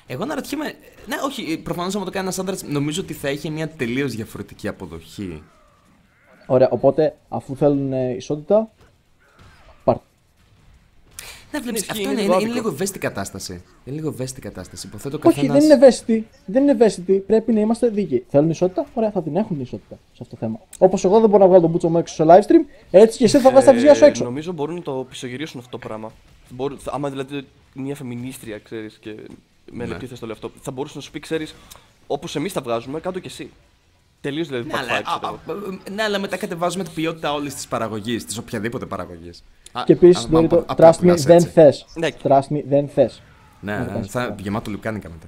[0.07, 0.73] Εγώ αναρωτιέμαι.
[1.07, 4.67] Ναι, όχι, προφανώς άμα το κάνει ένας άντρας, νομίζω ότι θα είχε μια τελείως διαφορετική
[4.67, 5.43] αποδοχή.
[6.47, 8.80] Ωραία, οπότε αφού θέλουν ε, ισότητα, πάρτε.
[11.51, 12.53] Ναι, βλέπεις, ισχύει, αυτό είναι είναι, λίγο είναι, είναι άδικο.
[12.53, 13.63] λίγο ευαίσθητη κατάσταση.
[13.85, 14.87] Είναι λίγο ευαίσθητη κατάσταση.
[14.87, 15.53] Υποθέτω Όχι, καθένας...
[15.55, 16.27] δεν είναι ευαίσθητη.
[16.45, 17.13] Δεν είναι ευαίσθητη.
[17.13, 18.25] Πρέπει να είμαστε δίκαιοι.
[18.29, 20.59] Θέλουν ισότητα, ωραία, θα την έχουν την ισότητα σε αυτό το θέμα.
[20.77, 23.23] Όπως εγώ δεν μπορώ να βγάλω τον μπούτσο μου έξω σε live stream, έτσι και
[23.23, 24.23] εσύ θα βγάλεις τα βυζιά σου Ε, έξω.
[24.23, 26.11] Νομίζω μπορούν να το πισωγυρίσουν αυτό το πράγμα.
[26.49, 29.15] Μπορούν, θα- άμα δηλαδή μια φεμινίστρια, ξέρεις, και
[29.71, 29.85] με Ναι.
[29.85, 31.55] λεπτή το λέω αυτό, θα μπορούσε να σου πει, ξέρεις,
[32.07, 33.49] όπως εμείς τα βγάζουμε, κάτω και εσύ.
[34.21, 35.67] Τελείως δηλαδή Ναι, part αλλά, five, ξέρω α, εγώ.
[35.67, 39.43] α, ναι, αλλά μετά κατεβάζουμε την ποιότητα όλης της παραγωγής, της οποιαδήποτε παραγωγής.
[39.85, 41.85] Και επίσης, Dorito, trust me, δεν θες.
[41.93, 42.09] Ναι.
[42.23, 43.21] Trust me, δεν θες.
[43.61, 45.25] Ναι, ναι, θα είναι γεμάτο λουκάνικα μετά.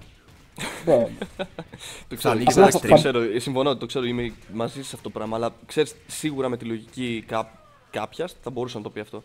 [0.86, 1.10] Μπράβο.
[2.08, 2.94] Το ξέρω, ανοίξει απλά ένα το stream.
[2.98, 5.36] ξέρω, ε, συμφωνώ, το ξέρω, είμαι μαζί σε αυτό το πράγμα.
[5.36, 7.52] Αλλά ξέρεις, σίγουρα με τη λογική κά,
[7.90, 9.24] κάποιας θα μπορούσε να το πει αυτό.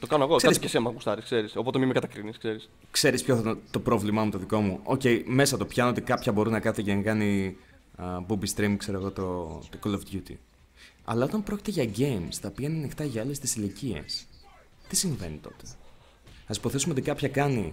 [0.00, 1.56] Το κάνω εγώ, Ξέρεις- κάτι και εσύ, άμα γουστάρεις, ξέρεις.
[1.56, 2.68] Οπότε μην με κατακρίνεις, ξέρεις.
[2.90, 4.80] Ξέρεις ποιο θα ήταν το πρόβλημά μου το δικό μου.
[4.82, 7.56] Οκ, μέσα το πιάνω ότι κάποια μπορεί να κάθεται και να κάνει
[7.96, 10.34] α, booby stream, ξέρω εγώ, το, το Call of Duty.
[11.04, 14.26] Αλλά όταν πρόκειται για games τα οποία είναι ανοιχτά για όλες τις ηλικίες,
[14.94, 15.64] τι συμβαίνει τότε;
[16.46, 17.72] Ας υποθέσουμε ότι κάποια κάνει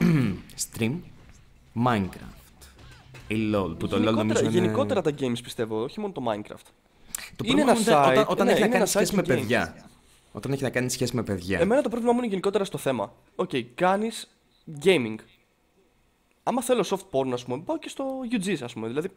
[0.64, 0.92] stream
[1.84, 2.50] Minecraft
[3.28, 4.58] ή LOL, που το LOL νομίζω Γενικότερα, είναι...
[4.58, 6.66] γενικότερα τα games πιστεύω, όχι μόνο το Minecraft.
[7.36, 9.12] Το είναι πρόβλημα ένα είναι όταν, site, όταν ναι, έχει να είναι κάνει ένα σχέση
[9.12, 9.26] site με games.
[9.26, 9.90] παιδιά.
[10.32, 11.60] Όταν έχει να κάνει σχέση με παιδιά.
[11.60, 13.12] Εμένα το πρόβλημα μου είναι γενικότερα στο θέμα.
[13.34, 14.36] Οκ, κάνεις
[14.82, 15.16] gaming.
[16.42, 18.88] Άμα θέλω soft porn, ας πούμε, πάω και στο UG, ας πούμε.
[18.88, 19.10] Δηλαδή,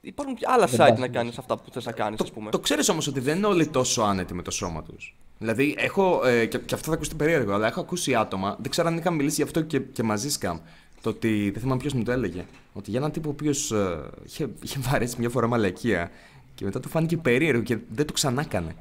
[0.00, 2.30] υπάρχουν και άλλα Δεν site πας, να δεν κάνεις αυτά που θες να κάνεις, ας
[2.30, 2.50] πούμε.
[2.50, 5.16] Το ξέρεις όμως ότι δεν είναι όλοι τόσο άνετοι με το σώμα τους.
[5.38, 6.26] Δηλαδή, έχω.
[6.26, 8.56] Ε, και, και αυτό θα ακουστεί περίεργο, αλλά έχω ακούσει άτομα.
[8.60, 10.58] Δεν ξέρω αν είχαμε μιλήσει γι' αυτό και, και μαζί σκαμ.
[11.00, 11.50] Το ότι.
[11.50, 12.44] Δεν θυμάμαι ποιος μου το έλεγε.
[12.72, 16.10] Ότι για έναν τύπο ο οποίος ε, είχε, είχε βαρέσει μια φορά μαλακία
[16.54, 18.74] και μετά του φάνηκε περίεργο και δεν το ξανά έκανε.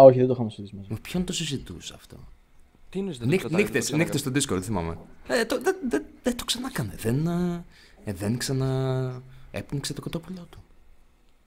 [0.00, 0.88] Α, όχι, δεν το είχαμε συζητήσει μαζί.
[0.90, 2.16] Με ποιον το συζητούσε αυτό;
[2.90, 4.98] Τι είναι, δεν Νύχ, το κρατάει, νύχτες, δεν το νύχτες στο Discord, δεν θυμάμαι.
[5.28, 6.94] Ε, το, δεν, δεν, δεν το ξανάκανε.
[6.96, 7.64] Δεν, ε,
[8.04, 9.22] ε, δεν ξανά
[9.58, 10.58] έπνιξε το κοτόπουλό του.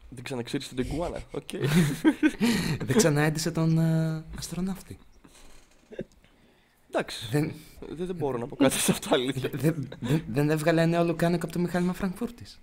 [0.10, 1.22] Δεν ξαναξύρισε την κουάνα.
[1.32, 1.50] Οκ.
[2.86, 4.98] δεν ξανά έντυσε τον ε, αστροναύτη.
[6.90, 7.28] Εντάξει.
[7.32, 7.54] δεν,
[7.90, 9.50] Δεν, δεν μπορώ να πω κάτι σε αυτό αλήθεια.
[9.54, 12.60] δεν, δεν, δεν έβγαλε νέο λουκάνικο από το μηχάνημα Φραγκφούρτης.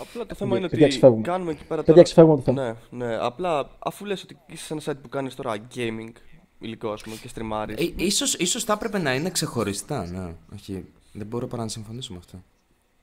[0.00, 1.22] Απλά το θέμα είναι Παιδιά, ότι ξεφεύγουμε.
[1.22, 2.76] κάνουμε εκεί πέρα Παιδιά, ξεφεύγουμε από το θέμα.
[2.90, 3.16] Ναι, ναι.
[3.20, 6.12] Απλά αφού λες ότι είσαι σε ένα site που κάνεις τώρα gaming
[6.58, 7.76] υλικό, ας πούμε, και στριμάρεις.
[7.76, 10.34] Ε, ίσως, ίσως θα έπρεπε να είναι ξεχωριστά, ναι.
[10.54, 12.42] Όχι, δεν μπορώ παρά να συμφωνήσω με αυτό.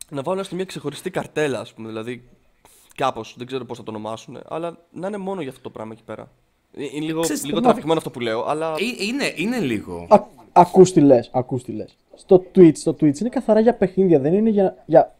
[0.09, 1.87] Να βάλουν έστω μια ξεχωριστή καρτέλα, ας πούμε.
[1.87, 2.23] Δηλαδή,
[2.95, 5.93] κάπως, δεν ξέρω πώς θα το ονομάσουν, αλλά να είναι μόνο για αυτό το πράγμα
[5.93, 6.31] εκεί πέρα.
[6.77, 8.67] Ε, Είναι λίγο, Ξέρεις, λίγο να- τραβηγμένο αυτό που λέω, αλλά.
[8.71, 10.05] Ε, είναι, είναι λίγο.
[10.09, 11.95] Α, ακούς τι λες, ακούς τι λες.
[12.15, 15.15] Στο Twitch, στο Twitch είναι καθαρά για παιχνίδια, δεν είναι για, για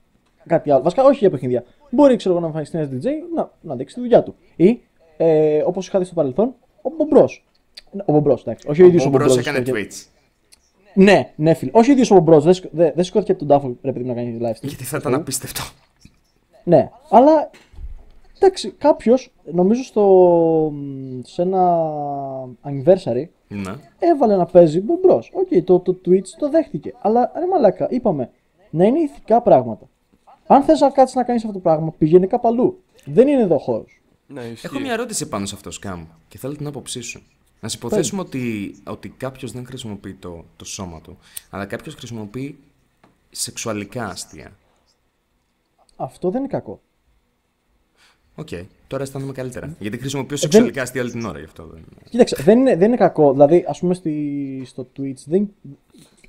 [0.47, 0.81] κάτι άλλο.
[0.83, 1.63] Βασικά, όχι για παιχνίδια.
[1.89, 4.35] Μπορεί, ξέρω εγώ, να εμφανιστεί ένας DJ να, να δείξει τη δουλειά του.
[4.55, 4.79] Ή,
[5.17, 7.45] ε, όπως είχα δει στο παρελθόν, ο Bob Ross.
[8.05, 8.67] Ο Bob Ross, εντάξει.
[8.69, 9.47] Όχι ο ίδιος ο Ο Μπρος Μπομπρός.
[9.47, 10.05] έκανε Twitch.
[10.93, 11.71] Ναι, ναι, φίλε.
[11.73, 12.39] Όχι ο ίδιος ο Μπομπρό.
[12.41, 14.61] Δεν, σκ- δεν, δεν σηκώθηκε από τον τάφο ρε παιδί μου, να κάνει live stream.
[14.61, 15.61] Γιατί θα ήταν απίστευτο.
[16.63, 17.49] Ναι, αλλά
[18.37, 20.73] εντάξει, κάποιος, νομίζω στο,
[21.23, 21.79] σε ένα
[22.63, 23.73] anniversary, Ναι.
[23.99, 25.23] έβαλε να παίζει μπομπρό.
[25.33, 26.93] Οκ, το, το Twitch το δέχτηκε.
[27.01, 28.29] Αλλά ρε μαλάκα, είπαμε
[28.69, 29.85] να είναι ηθικά πράγματα.
[30.47, 32.83] Αν θες να κάτσεις να κάνεις αυτό το πράγμα, πηγαίνει κάπου αλλού.
[33.05, 34.01] Δεν είναι εδώ ο χώρος.
[34.27, 34.65] Ναι, ισχύει.
[34.65, 37.23] Έχω μια ερώτηση πάνω σε αυτό, Σκάμ, και θέλω την άποψή σου.
[37.63, 41.17] Να σου υποθέσουμε ότι, ότι κάποιος δεν χρησιμοποιεί το, το σώμα του,
[41.49, 42.57] αλλά κάποιος χρησιμοποιεί
[43.29, 44.51] σεξουαλικά αστεία.
[45.95, 46.81] Αυτό δεν είναι κακό.
[48.35, 48.47] Οκ,
[48.87, 49.75] τώρα αισθάνομαι καλύτερα.
[49.79, 51.65] Γιατί χρησιμοποιώ δεν- σεξουαλικά αστεία όλη την ώρα γι' αυτό.
[51.65, 51.83] Δεν...
[52.09, 53.31] Κοίταξε, δεν είναι, δεν είναι κακό.
[53.31, 55.53] Δηλαδή, ας πούμε στη, στο Twitch δεν...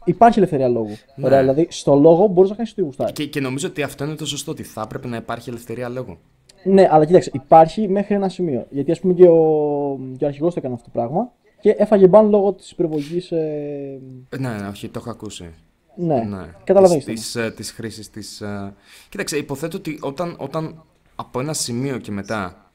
[0.05, 0.97] υπάρχει ελευθερία λόγου.
[1.17, 1.27] Ναι.
[1.27, 3.13] Ωραία, δηλαδή στο λόγο μπορείς να κάνεις ό,τι γουστάρεις.
[3.13, 6.19] Και, και νομίζω ότι αυτό είναι το σωστό, ότι θα έπρεπε να υπάρχει ελευθερία λόγου.
[6.65, 8.67] Ναι, αλλά κοίταξε, υπάρχει μέχρι ένα σημείο.
[8.71, 12.07] Γιατί ας πούμε και ο, και ο αρχηγός το έκανε αυτό το πράγμα και έφαγε
[12.07, 13.31] μπαν λόγω της υπερβολικής.
[13.33, 14.01] Ε,
[14.39, 15.51] Ναι, ναι, όχι, το έχω ακούσει.
[15.97, 16.47] ναι, Ναι.
[16.65, 17.05] καταλαβαίνεις.
[17.05, 18.41] Της, της, ε, της χρήσης της...
[18.41, 18.75] ε,
[19.09, 20.83] Κοίταξε, υποθέτω ότι όταν, όταν
[21.17, 22.71] από ένα σημείο και μετά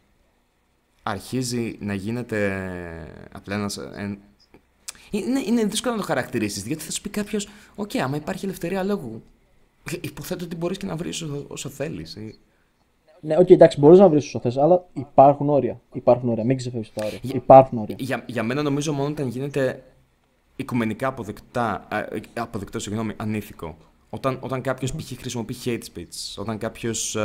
[1.03, 2.51] αρχίζει να γίνεται
[3.31, 3.77] απλά ένας...
[3.77, 4.17] ε,
[5.11, 8.83] είναι, είναι δύσκολο να το χαρακτηρίσεις, γιατί θα σου πει κάποιος «OK, άμα υπάρχει ελευθερία
[8.83, 9.23] λόγου,
[9.91, 12.17] ε, υποθέτω ότι μπορείς και να βρεις όσο, όσο θέλεις».
[13.21, 13.27] Ε».
[13.27, 15.81] Ναι, οκ, εντάξει, μπορείς να βρεις όσο θες, αλλά υπάρχουν όρια.
[15.93, 17.19] Υπάρχουν όρια, μην ξεφεύγεις τα όρια.
[17.21, 17.95] Υπάρχουν όρια.
[17.99, 19.83] Για, για μένα νομίζω μόνο όταν γίνεται
[20.55, 23.77] οικουμενικά αποδεκτά, α, ε, αποδεκτό, συγγνώμη, ανήθικο.
[24.09, 25.17] Όταν, όταν κάποιος π.χ.
[25.17, 27.17] χρησιμοποιεί hate speech, όταν κάποιος.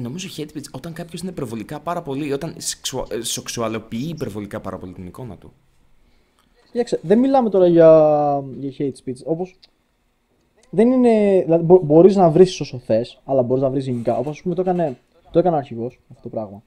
[0.00, 4.78] νομίζω hate speech, όταν κάποιος είναι υπερβολικά πάρα πολύ, όταν σεξουα, ε, σεξουαλοποιεί υπερβολικά πάρα
[4.78, 5.52] πολύ την εικόνα του.
[6.70, 9.24] Κοίταξε, δεν μιλάμε τώρα για, για hate speech.
[9.24, 9.54] Όπως.
[10.74, 11.42] Δεν είναι.
[11.44, 14.16] Δηλαδή, μπο, μπορείς να βρεις όσο θες, αλλά μπορείς να βρεις γενικά.
[14.18, 14.96] Όπως ας πούμε το έκανε,
[15.30, 16.62] το έκανε ο αρχηγός αυτό το πράγμα.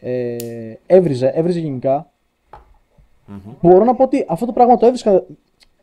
[0.00, 0.36] Ε,
[0.86, 2.10] έβριζε, έβριζε γενικά.
[3.60, 5.24] Μπορώ να πω ότι αυτό το πράγμα το έβρισκα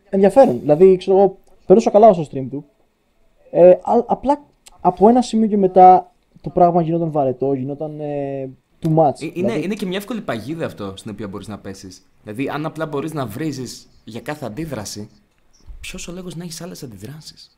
[0.10, 0.60] ενδιαφέρον.
[0.60, 2.66] Δηλαδή, ξέρω εγώ, περνούσα καλά στο stream του.
[3.52, 4.42] Ε, α- απλά
[4.82, 8.50] από ένα σημείο και μετά το πράγμα γινόταν βαρετό, γινόταν ε,
[8.82, 9.22] too much.
[9.22, 12.02] Ε, Είναι, Δηλαδή, είναι και μια εύκολη παγίδα αυτό στην οποία μπορείς να πέσεις.
[12.24, 15.10] Δηλαδή, αν απλά μπορείς να βρίζεις για κάθε αντίδραση,
[15.80, 17.57] ποιος ο λόγος να έχεις άλλες αντιδράσεις;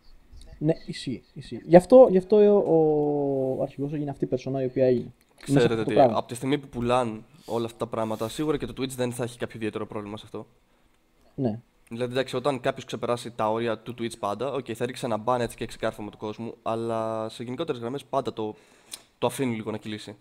[0.61, 1.23] Ναι, ισχύει.
[1.33, 1.61] ισχύει.
[1.65, 5.01] Γι' αυτό, γι αυτό ο, ο αρχηγός έγινε αυτή η περσόνα η οποία έγινε.
[5.01, 6.17] Είναι σε Ξέρετε αυτό το ότι πράγμα.
[6.17, 9.23] από τη στιγμή που πουλάνε όλα αυτά τα πράγματα, σίγουρα και το Twitch δεν θα
[9.23, 10.45] έχει κάποιο ιδιαίτερο πρόβλημα σε αυτό.
[11.35, 11.59] Ναι.
[11.89, 15.41] Δηλαδή, εντάξει, όταν κάποιος ξεπεράσει τα όρια του Twitch πάντα, οκ, θα ρίξει ένα ban
[15.41, 18.55] έτσι και ξεκάρφωμα του κόσμου, αλλά σε γενικότερες γραμμές πάντα το,
[19.17, 20.15] το αφήνει λίγο να κυλήσει.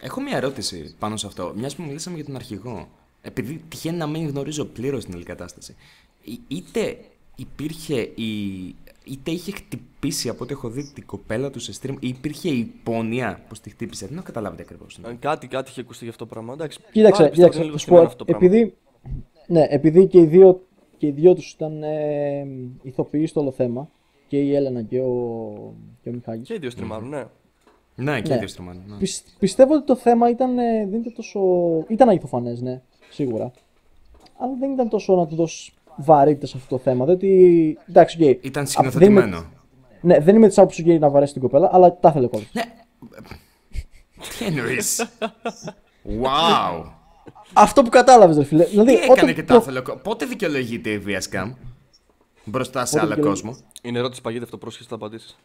[0.00, 1.52] Έχω μια ερώτηση πάνω σε αυτό.
[1.56, 2.88] Μιας που μιλήσαμε για τον αρχηγό.
[3.22, 5.76] Επειδή τυχαίνει να μην γνωρίζω πλήρως την όλη κατάσταση.
[6.48, 6.98] είτε
[7.38, 8.30] υπήρχε η.
[9.04, 12.72] είτε είχε χτυπήσει από ό,τι έχω δει την κοπέλα του σε stream, ή υπήρχε η
[12.82, 14.06] υπόνοια που τη χτύπησε.
[14.06, 14.98] Δεν έχω καταλάβει ακριβώς.
[15.08, 16.52] Ε, Κάτι, κάτι είχε ακουστεί για αυτό το πράγμα.
[16.52, 17.46] Εντάξει, Κοίταξε, πάλι πιστεύω κοίταξε.
[17.48, 18.46] ότι είναι λίγο να σου στημένο πω, αυτό το πράγμα.
[18.46, 18.74] επειδή,
[19.46, 20.62] ναι, επειδή και οι δύο,
[20.98, 22.46] και οι δύο τους ήταν ε,
[22.82, 23.88] ηθοποιοί στο όλο θέμα,
[24.28, 26.48] και η Έλενα και ο, και ο Μιχάλης.
[26.48, 27.24] Και οι δύο στριμάρουν, ναι.
[27.94, 28.34] Ναι, και Ναι.
[28.34, 28.96] οι δύο στριμάνε, ναι.
[28.96, 31.40] Πισ- πιστεύω ότι το θέμα ήταν, ε, δεν ήταν τόσο.
[31.88, 33.50] ήταν αγιοφανέ, ναι, σίγουρα.
[34.38, 37.04] Αλλά δεν ήταν τόσο να του δώσεις βαρύτητα σε αυτό το θέμα.
[37.04, 37.78] Διότι.
[37.88, 38.44] εντάξει, οκ.
[38.44, 39.26] Ήταν Α, σκηνοθετημένο.
[39.30, 39.46] δεν είμαι-
[40.00, 42.44] Ναι, δεν είμαι της άποψης γκέι να βαρέσει την κοπέλα, αλλά τα ήθελε κόμμα.
[42.52, 42.62] Ναι.
[44.38, 45.06] Τι εννοείς;
[46.22, 46.84] Wow.
[47.52, 48.64] Αυτό που κατάλαβες, ρε φίλε.
[48.64, 49.80] Δηλαδή, Τι έκανε και τα το- ήθελε.
[50.02, 51.52] Πότε δικαιολογείται η βία σκάμ
[52.44, 55.38] μπροστά σε Πότε άλλο δικαιολογεί- κόσμο; Είναι ερώτηση παγίδευτο, πρόσχεσαι θα απαντήσεις.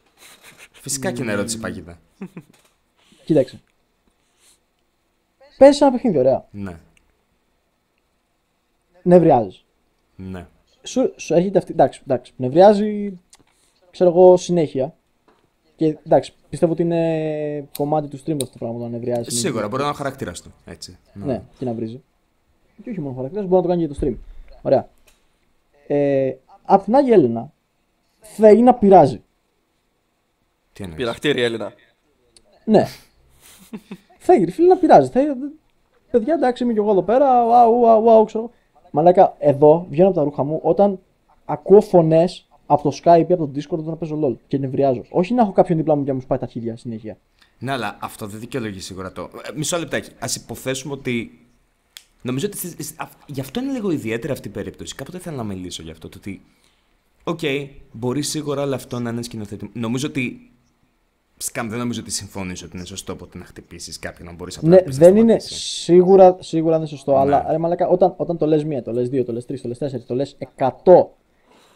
[0.71, 1.99] Φυσικά και είναι ερώτηση παγίδα.
[3.25, 3.61] Κοίταξε.
[5.57, 6.45] Παίζει ένα παιχνίδι, ωραία.
[6.51, 6.77] Ναι,
[9.03, 9.62] Νευριάζεις.
[10.31, 10.45] Ναι.
[10.83, 11.71] Σου, σου έρχεται αυτή.
[11.71, 13.19] Εντάξει, εντάξει, νευριάζει,
[13.91, 14.95] ξέρω εγώ, συνέχεια.
[15.75, 19.23] Και εντάξει, πιστεύω ότι είναι κομμάτι του stream αυτό το πράγμα το να νευριάζει.
[19.23, 19.47] συνέχεια.
[19.49, 20.53] Σίγουρα μπορεί να είναι ο χαρακτήρας του.
[20.65, 20.97] Έτσι.
[21.13, 22.03] Ναι, και να βρίζει.
[22.83, 24.15] Και όχι μόνο χαρακτήρας, μπορεί να το κάνει και το stream.
[24.61, 24.89] Ωραία.
[25.87, 26.33] Ε,
[26.63, 27.51] απ' την άλλη, η Έλενα
[28.19, 29.23] θέλει να πειράζει.
[30.73, 31.73] Τι εννοείς; Πειραχτήρι Έλληνα.
[32.65, 32.85] Ναι.
[34.17, 35.09] θέλει, ρε φίλε, να πειράζει.
[35.09, 35.35] Θέλει,
[36.11, 37.45] παιδιά, εντάξει, είμαι και εγώ εδώ πέρα.
[37.45, 38.51] Wow, wow, wow, ξέρω.
[38.93, 39.03] Εγώ.
[39.03, 40.99] Μαλάκα, εδώ βγαίνω από τα ρούχα μου όταν
[41.45, 45.03] ακούω φωνές από το Skype ή από το Discord όταν παίζω LOL και νευριάζω.
[45.09, 47.17] Όχι να έχω κάποιον δίπλα μου και να μου σπάει τα χέρια συνέχεια.
[47.59, 49.21] Ναι, αλλά αυτό δεν δικαιολογεί σίγουρα το.
[49.21, 50.09] Ε, μισό λεπτάκι.
[50.09, 51.39] Ας υποθέσουμε ότι.
[52.21, 52.57] Νομίζω ότι.
[52.57, 54.95] στις- στις- αυ- Γι' αυτό είναι λίγο ιδιαίτερη αυτή η περίπτωση.
[54.95, 56.09] Κάποτε ήθελα να μιλήσω γι' αυτό.
[56.09, 56.41] Το ότι.
[57.23, 57.39] Οκ,
[57.91, 59.79] μπορεί σίγουρα όλο αυτό να είναι σκηνοθετημένο.
[59.79, 60.51] Νομίζω ότι.
[61.45, 64.69] Σκάμ, δεν νομίζω ότι συμφωνείς ότι είναι σωστό ποτέ να χτυπήσεις κάποιον να μπορείς απλά
[64.69, 65.81] Ναι, να πεις να δεν είναι σταματήσει.
[65.83, 67.11] σίγουρα, σίγουρα δεν είναι σωστό.
[67.11, 67.17] Ναι.
[67.19, 69.67] Αλλά ρε μαλάκα, όταν, όταν το λες μία, το λες δύο, το λες τρεις, το
[69.67, 71.15] λες τέσσερις, το λες εκατό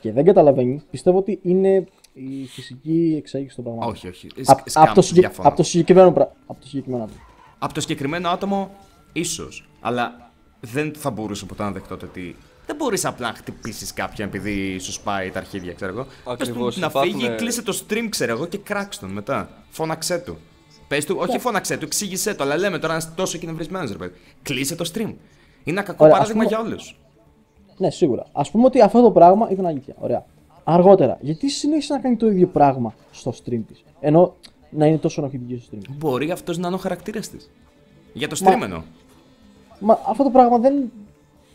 [0.01, 3.91] και δεν καταλαβαίνει, πιστεύω ότι είναι η φυσική εξέγηση των πραγμάτων.
[3.93, 4.27] Όχι, όχι.
[4.45, 5.47] Απ' Σκάμ, απ' το, συγκε- διαφωνώ.
[5.49, 6.33] απ' το συγκεκριμένο πράγμα.
[6.45, 7.19] Από το συγκεκριμένο άτομο.
[7.59, 8.71] Από το συγκεκριμένο άτομο,
[9.13, 9.69] ίσως.
[9.81, 12.35] Αλλά δεν θα μπορούσα ποτέ να δεχτώ το ότι.
[12.67, 16.03] Δεν μπορείς απλά να χτυπήσεις κάποιον επειδή σου σπάει τα αρχίδια, ξέρω εγώ.
[16.03, 19.49] Πες του Ακριβώς, να υπάρχουν- φύγει, κλείσε το stream, ξέρω εγώ, και κράξ τον μετά.
[19.69, 20.37] Φώναξέ του.
[20.87, 23.97] Πες του, όχι φώναξέ του, εξήγησέ το, αλλά λέμε τώρα να είσαι τόσο κινευρισμένο, ρε
[23.97, 24.13] παιδί.
[24.41, 24.99] Κλείσε το stream.
[24.99, 25.15] Είναι
[25.63, 26.97] ένα κακό Ωραία, ας παράδειγμα πούμε- για όλους.
[27.77, 28.25] Ναι, σίγουρα.
[28.31, 29.93] Α πούμε ότι αυτό το πράγμα ήταν αλήθεια.
[29.99, 30.25] Ωραία.
[30.63, 33.83] Αργότερα, γιατί συνέχισε να κάνει το ίδιο πράγμα στο stream της.
[33.99, 34.35] Ενώ
[34.69, 35.95] να είναι τόσο ενοχλητική στο stream.
[35.97, 37.49] Μπορεί αυτός να είναι ο χαρακτήρας της.
[38.13, 38.81] Για το Μα- stream εννοώ.
[39.79, 40.73] Μα αυτό το πράγμα δεν.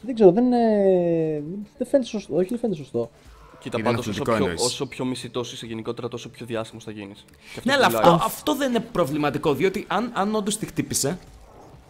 [0.02, 1.42] Δεν ξέρω, δεν, είναι,
[1.78, 2.36] δεν φαίνεται σωστό.
[2.36, 3.10] Όχι, δεν φαίνεται σωστό.
[3.58, 4.72] Κοίτα, Είναι πάντως όσο, ενοχλητικό πιο, εννοείς.
[4.72, 7.24] όσο πιο μισητός είσαι γενικότερα, τόσο πιο διάσημος θα γίνεις.
[7.62, 11.18] Ναι, αλλά αυτό, αυτό δεν είναι προβληματικό, διότι αν, αν όντως τη χτύπησε.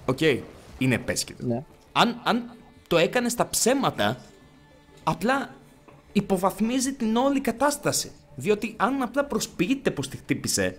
[0.06, 0.20] Οκ,
[0.78, 1.46] είναι επαίσχυντο.
[1.46, 1.64] Ναι.
[1.92, 2.50] Αν, αν
[2.88, 4.18] το έκανες στα ψέματα,
[5.02, 5.54] απλά
[6.12, 8.10] υποβαθμίζει την όλη κατάσταση.
[8.36, 10.76] Διότι αν απλά προσποιείται πως τη χτύπησε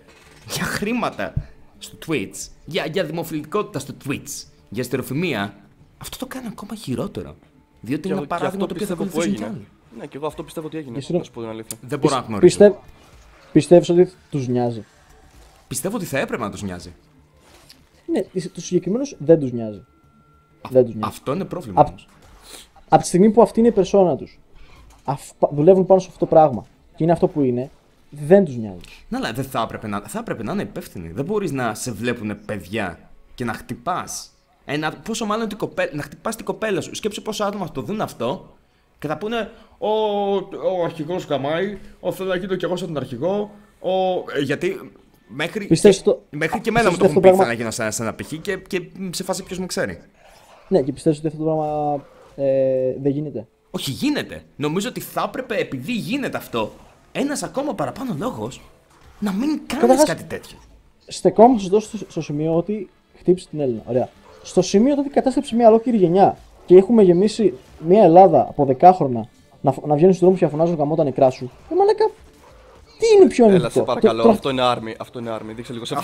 [0.48, 1.34] για χρήματα
[1.78, 5.63] στο Twitch, για, για δημοφιλητικότητα στο Twitch, για υστεροφημία,
[6.04, 7.34] αυτό το κάνει ακόμα χειρότερο.
[7.80, 9.56] Διότι είναι ένα παράδειγμα το οποίο θα πιστεύω που ακολουθήσουν κι έγινε.
[9.56, 9.98] άλλοι.
[9.98, 10.98] Ναι, και εγώ αυτό πιστεύω ότι έγινε.
[10.98, 11.76] Εσύ Να νο- σου πω την αλήθεια.
[11.80, 12.56] Δεν μπορώ να Πισ- γνωρίζω.
[12.56, 12.74] Πιστεύ,
[13.52, 14.84] πιστεύεις ότι τους νοιάζει;
[15.68, 16.94] Πιστεύω ότι θα έπρεπε να τους νοιάζει.
[18.06, 19.84] Ναι, τους συγκεκριμένους δεν τους νοιάζει.
[20.70, 21.08] Δεν τους νοιάζει.
[21.12, 22.08] Αυτό είναι πρόβλημα Απ- όμως.
[22.88, 24.38] Από τη στιγμή που αυτή είναι η περσόνα τους,
[25.04, 26.64] αφ- πα- δουλεύουν πάνω σε αυτό το πράγμα
[26.96, 27.70] και είναι αυτό που είναι,
[28.10, 28.78] δεν τους νοιάζει.
[29.08, 31.08] Ναι, αλλά δεν θα έπρεπε να, θα έπρεπε να είναι υπεύθυνοι.
[31.08, 32.98] Δεν μπορείς να σε βλέπουν παιδιά
[33.34, 34.28] και να χτυπάς.
[34.64, 36.94] Ένα, πόσο μάλλον την κοπέλα, να χτυπάς την κοπέλα σου.
[36.94, 38.54] Σκέψου πόσο άτομα θα το δουν αυτό
[38.98, 39.88] και θα πούνε Ο,
[40.78, 43.50] ο αρχηγός καμάει, ο θέλω να γίνω κι εγώ σαν τον αρχηγό.
[43.80, 43.90] Ο,
[44.36, 44.90] ε, γιατί
[45.28, 47.48] μέχρι, Πιστεύεις και, το- μέχρι και εμένα μου πιστεύεις το έχουν το πει πράγμα- θα
[47.48, 48.32] να γίνω σαν, σαν ένα π.χ.
[48.42, 50.00] Και, και σε φάση ποιος με ξέρει.
[50.68, 51.94] Ναι, και πιστεύεις ότι αυτό το πράγμα
[52.36, 53.46] ε, δεν γίνεται.
[53.70, 54.42] Όχι, γίνεται.
[54.56, 56.72] Νομίζω ότι θα έπρεπε, επειδή γίνεται αυτό,
[57.12, 58.60] ένας ακόμα παραπάνω λόγος
[59.18, 60.58] να μην κάνεις Καταρχάς- κάτι τέτοιο.
[61.06, 63.82] Στεκόμαστε στο, στο, στο σημείο ότι χτύπησε την Έλληνα.
[63.86, 64.08] Ωραία.
[64.44, 69.28] Στο σημείο ότι κατάστρεψε μια ολόκληρη γενιά και έχουμε γεμίσει μια Ελλάδα από δεκάχρονα
[69.60, 71.50] να, φ- να βγαίνουν στους δρόμους και να φωνάζουν γαμώ τα νεκρά σου.
[71.72, 72.10] Ε, μαλάκα,
[72.98, 74.94] τι είναι πιο Έλα, ανοιχτό; σε παρακαλώ, Το- το- αυτό είναι άρμη.
[75.00, 75.52] Αυτό είναι άρμη.
[75.52, 75.96] Δείξε λίγο σε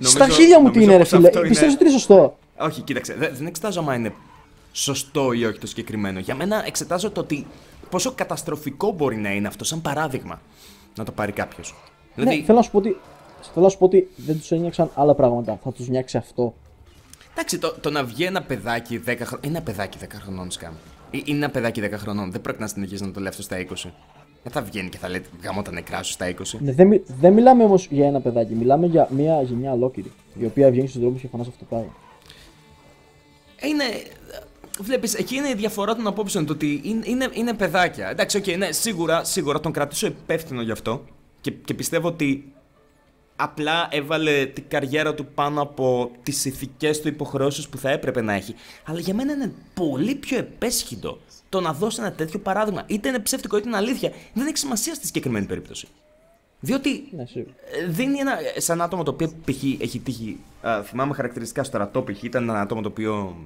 [0.00, 1.30] Στα χίλια μου τι είναι, ρε φίλε.
[1.30, 4.12] Πιστεύω ότι είναι σωστό; Όχι, κοίταξε, δεν, δεν εξετάζω αν είναι
[4.72, 6.18] σωστό ή όχι το συγκεκριμένο.
[6.18, 7.46] Για μένα εξετάζω το ότι
[7.90, 10.40] πόσο καταστροφικό μπορεί να είναι αυτό, σαν παράδειγμα,
[10.96, 11.74] να το πάρει κάποιος.
[12.14, 12.96] Δηλαδή, Ναι, θέλω να σου πω ότι,
[13.52, 15.58] θέλω να σου πω ότι δεν τους ένιωξαν άλλα πράγματα.
[15.64, 16.54] Θα τους νιάξει αυτό.
[17.36, 19.40] Εντάξει, το, το να βγει ένα παιδάκι 10 χρονών.
[19.44, 20.72] Είναι ένα παιδάκι 10 χρονών, σκάμ.
[21.10, 22.30] Ε, Είναι ένα παιδάκι 10 χρονών.
[22.30, 23.64] Δεν πρέπει να συνεχίσει να το λέει αυτό στα 20.
[24.42, 26.34] Δεν θα βγαίνει και θα λέει γαμώ τα νεκρά σου στα 20.
[26.60, 28.54] Ναι, δεν, μι- δεν μιλάμε όμως για ένα παιδάκι.
[28.54, 30.12] Μιλάμε για μια γενιά ολόκληρη.
[30.38, 31.94] Η οποία βγαίνει στους δρόμους και φωνάζει αυτό το πράγμα.
[33.60, 33.84] Ε, Είναι.
[34.80, 36.46] Βλέπεις, εκεί είναι η διαφορά των απόψεων.
[36.46, 38.10] Το ότι είναι, είναι, είναι παιδάκια.
[38.10, 41.04] Εντάξει, okay, ναι, σίγουρα, σίγουρα τον κρατήσω υπεύθυνο γι' αυτό.
[41.40, 42.52] Και, και πιστεύω ότι
[43.36, 48.32] απλά έβαλε την καριέρα του πάνω από τις ηθικές του υποχρεώσεις που θα έπρεπε να
[48.32, 48.54] έχει.
[48.84, 51.18] Αλλά για μένα είναι πολύ πιο επέσχυντο
[51.48, 52.82] το να δώσει ένα τέτοιο παράδειγμα.
[52.86, 54.12] Είτε είναι ψεύτικο είτε είναι αλήθεια.
[54.34, 55.86] Δεν έχει σημασία στη συγκεκριμένη περίπτωση.
[56.60, 57.52] Διότι Ναι, σίγουρα.
[57.82, 58.36] ε, δίνει ένα.
[58.56, 59.62] σαν άτομο το οποίο π.χ.
[59.80, 60.38] έχει τύχει.
[60.60, 62.22] Α, θυμάμαι χαρακτηριστικά στο στρατό π.χ.
[62.22, 63.36] ήταν ένα άτομο το οποίο.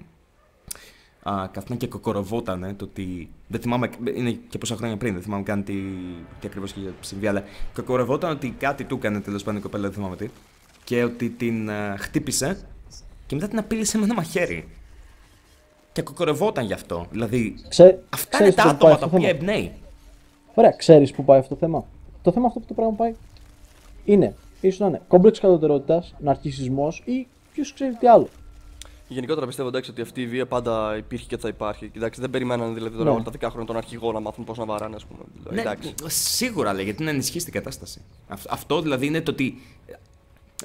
[1.22, 3.28] Α, καθόταν και κοκοροβόταν το ότι.
[3.46, 5.72] Δεν θυμάμαι, είναι και πόσα χρόνια πριν, δεν θυμάμαι καν τι,
[6.40, 9.92] τι ακριβώς είχε συμβεί, αλλά κοκοροβόταν ότι κάτι του έκανε τέλος πάντων η κοπέλα, δεν
[9.92, 10.28] θυμάμαι τι.
[10.84, 12.58] Και ότι την α, χτύπησε
[13.26, 14.68] και μετά την απείλησε με ένα μαχαίρι.
[15.92, 17.06] Και κοκορευόταν γι' αυτό.
[17.10, 19.72] Δηλαδή, Ξέ, αυτά ξέρεις είναι τα πού πάει άτομα αυτό τα το οποία θέμα; εμπνέει.
[20.54, 21.84] Ωραία, ξέρεις πού πάει αυτό το θέμα;
[22.22, 23.14] Το θέμα αυτό που το πράγμα πάει
[24.04, 28.28] είναι ίσως να είναι κόμπλεξ κατωτερότητας, ναρκισμό ή ποιος ξέρει τι άλλο.
[29.12, 31.88] Γενικότερα πιστεύω εντάξει, ότι αυτή η βία πάντα υπήρχε και θα υπάρχει.
[31.88, 33.14] Κοιτάξτε, δεν περιμέναν δηλαδή τώρα Ναι.
[33.14, 35.20] όλα τα 10 χρόνια τον αρχηγό να μάθουν πώς να βαράνε, ας πούμε.
[35.36, 35.94] Δηλαδή, Ναι, εντάξει.
[36.06, 38.00] σίγουρα λέει, γιατί να ενισχύσει την κατάσταση.
[38.28, 39.92] Αυ- αυτό δηλαδή είναι το ότι ε,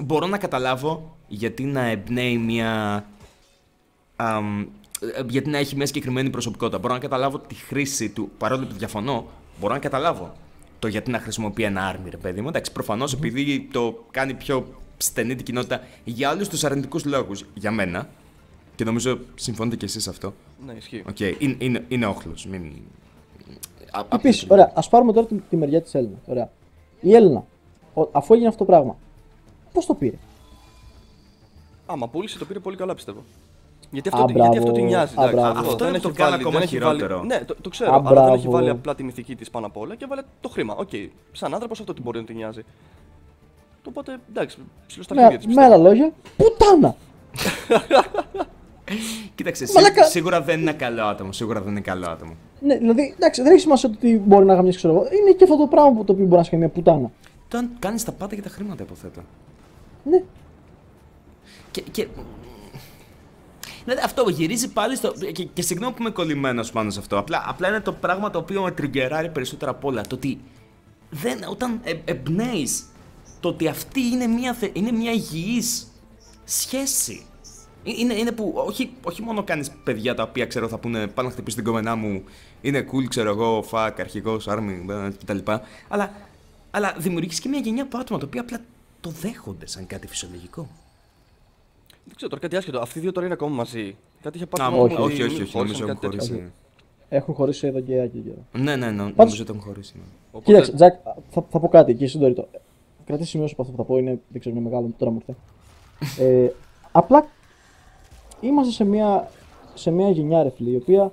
[0.04, 3.06] μπορώ να καταλάβω γιατί να εμπνέει μια.
[4.16, 6.78] αμ, ε, γιατί να έχει μια συγκεκριμένη προσωπικότητα.
[6.80, 9.28] Μπορώ να καταλάβω τη χρήση του, παρόλο που διαφωνώ,
[9.60, 10.34] μπορώ να καταλάβω
[10.80, 12.48] το γιατί να χρησιμοποιεί ένα άρμι, ρε παιδί μου.
[12.48, 17.72] Εντάξει, προφανώς επειδή το κάνει πιο στενή την κοινότητα για όλου τους αρνητικούς λόγους για
[17.72, 18.10] μένα.
[18.76, 20.34] Και νομίζω συμφωνείτε κι εσείς σε αυτό.
[20.66, 21.04] Ναι, ισχύει.
[21.10, 22.72] Οκ, είναι, είναι, είναι όχλος, Μην...
[23.92, 26.16] Α- απ' Επίσης, την- ωραία, ας πάρουμε τώρα τη, τη μεριά της Έλενα.
[26.26, 26.50] Ωραία.
[27.02, 27.44] Η Έλενα,
[27.94, 28.96] ο- αφού έγινε αυτό το πράγμα,
[29.74, 30.16] πώς το πήρε;
[31.86, 33.24] Άμα πούλησε το πήρε πολύ καλά πιστεύω.
[33.92, 34.42] Γιατί Α, αυτό, μπράβο.
[34.42, 35.14] γιατί αυτό την νοιάζει.
[35.20, 35.36] Α, εντάξει.
[35.36, 35.60] μπράβο.
[35.60, 37.16] Αυτό δεν είναι έχει που το κάνει βάλει- ακόμα δεν έχει χειρότερο.
[37.18, 37.92] Βάλει, ναι, το, το ξέρω.
[37.94, 38.52] Α, αλλά δεν έχει μπράβο.
[38.52, 40.76] βάλει απλά την ηθική της πάνω απ' όλα και βάλε το χρήμα.
[40.76, 40.90] Οκ,
[41.32, 42.62] σαν άνθρωπος αυτό την μπορεί να την νοιάζει.
[43.88, 46.96] Οπότε εντάξει, ψηλά τα χέρια τη Με, με άλλα λόγια, πουτάνα!
[49.36, 50.04] Κοίταξε, σί- Μαλάκα.
[50.06, 51.32] σίγουρα δεν είναι καλό άτομο.
[51.32, 52.36] Σίγουρα δεν είναι καλό άτομο.
[52.60, 55.04] Ναι, δηλαδή, εντάξει, δεν έχει σημασία το ότι μπορεί να γαμίσει, ξέρω εγώ.
[55.22, 57.12] Είναι και αυτό το πράγμα που το οποίο μπορεί να σχεδιάσει μια πουτάνα.
[57.48, 59.22] Το αν κάνεις τα πάντα για τα χρήματα, υποθέτω.
[60.04, 60.24] Ναι.
[61.72, 61.82] Και.
[61.92, 62.08] και...
[63.84, 65.12] Δηλαδή αυτό γυρίζει πάλι στο.
[65.32, 67.18] Και, και συγγνώμη που είμαι κολλημένος πάνω σε αυτό.
[67.18, 70.02] Απλά, απλά είναι το πράγμα το οποίο με τριγκεράρει περισσότερα απ' όλα.
[70.02, 70.40] Το ότι
[71.10, 72.86] δεν, όταν ε, εμπνέεις
[73.40, 75.88] το ότι αυτή είναι μια, θε- είναι μια υγιής
[76.44, 77.26] σχέση.
[77.86, 81.28] Ε- Είναι, είναι που όχι, όχι μόνο κάνεις παιδιά τα οποία ξέρω θα πούνε πάνω
[81.28, 82.24] να χτυπήσεις την κομμενά μου,
[82.62, 85.52] είναι cool, ξέρω εγώ, fuck, αρχηγός, army ε, κτλ.
[85.88, 86.12] Αλλά,
[86.72, 88.60] αλλά δημιουργείς και μια γενιά από άτομα τα οποία απλά
[89.02, 90.68] το δέχονται σαν κάτι φυσιολογικό.
[92.06, 92.80] Δεν ξέρω τώρα κάτι άσχετο.
[92.80, 93.96] Αυτοί οι δύο τώρα είναι ακόμα μαζί.
[94.22, 94.80] Κάτι είχε Α, πάει.
[94.80, 96.28] όχι, όχι, όχι, όχι, χώρισαν, νομίζω έχουν κάτι τέτοιο.
[96.36, 96.52] χωρίσει.
[97.10, 98.64] Έχουν χωρίσει εδώ και άκρη καιρό.
[98.64, 99.94] Ναι, ναι, ναι, Πάντως- νομίζω ότι έχουν χωρίσει.
[99.96, 100.04] ναι.
[100.32, 100.94] Οπότε, Κοίταξε, Τζακ,
[101.30, 102.48] θα, θα πω κάτι εκεί στον Τωρίτο.
[103.06, 106.24] Κρατήσει σημειώσεις από αυτό που θα πω, είναι, δεν ξέρω, είναι μεγάλο, τώρα μου ήρθε.
[106.24, 106.52] Ε,
[106.92, 107.28] απλά
[108.48, 109.32] είμαστε σε μια,
[109.74, 111.12] σε μια γενιά, ρε φίλε, η οποία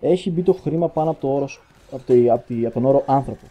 [0.00, 1.60] έχει μπει το χρήμα πάνω από, το όρος,
[1.92, 3.46] από, το, από, τη, από τον όρο άνθρωπο.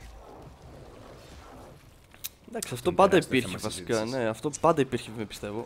[2.49, 3.93] Εντάξει, αυτό Είναι πάντα τεράστιο υπήρχε θέμα βασικά.
[3.93, 4.19] συζήτησης.
[4.19, 5.65] Ναι, αυτό πάντα υπήρχε, πιστεύω.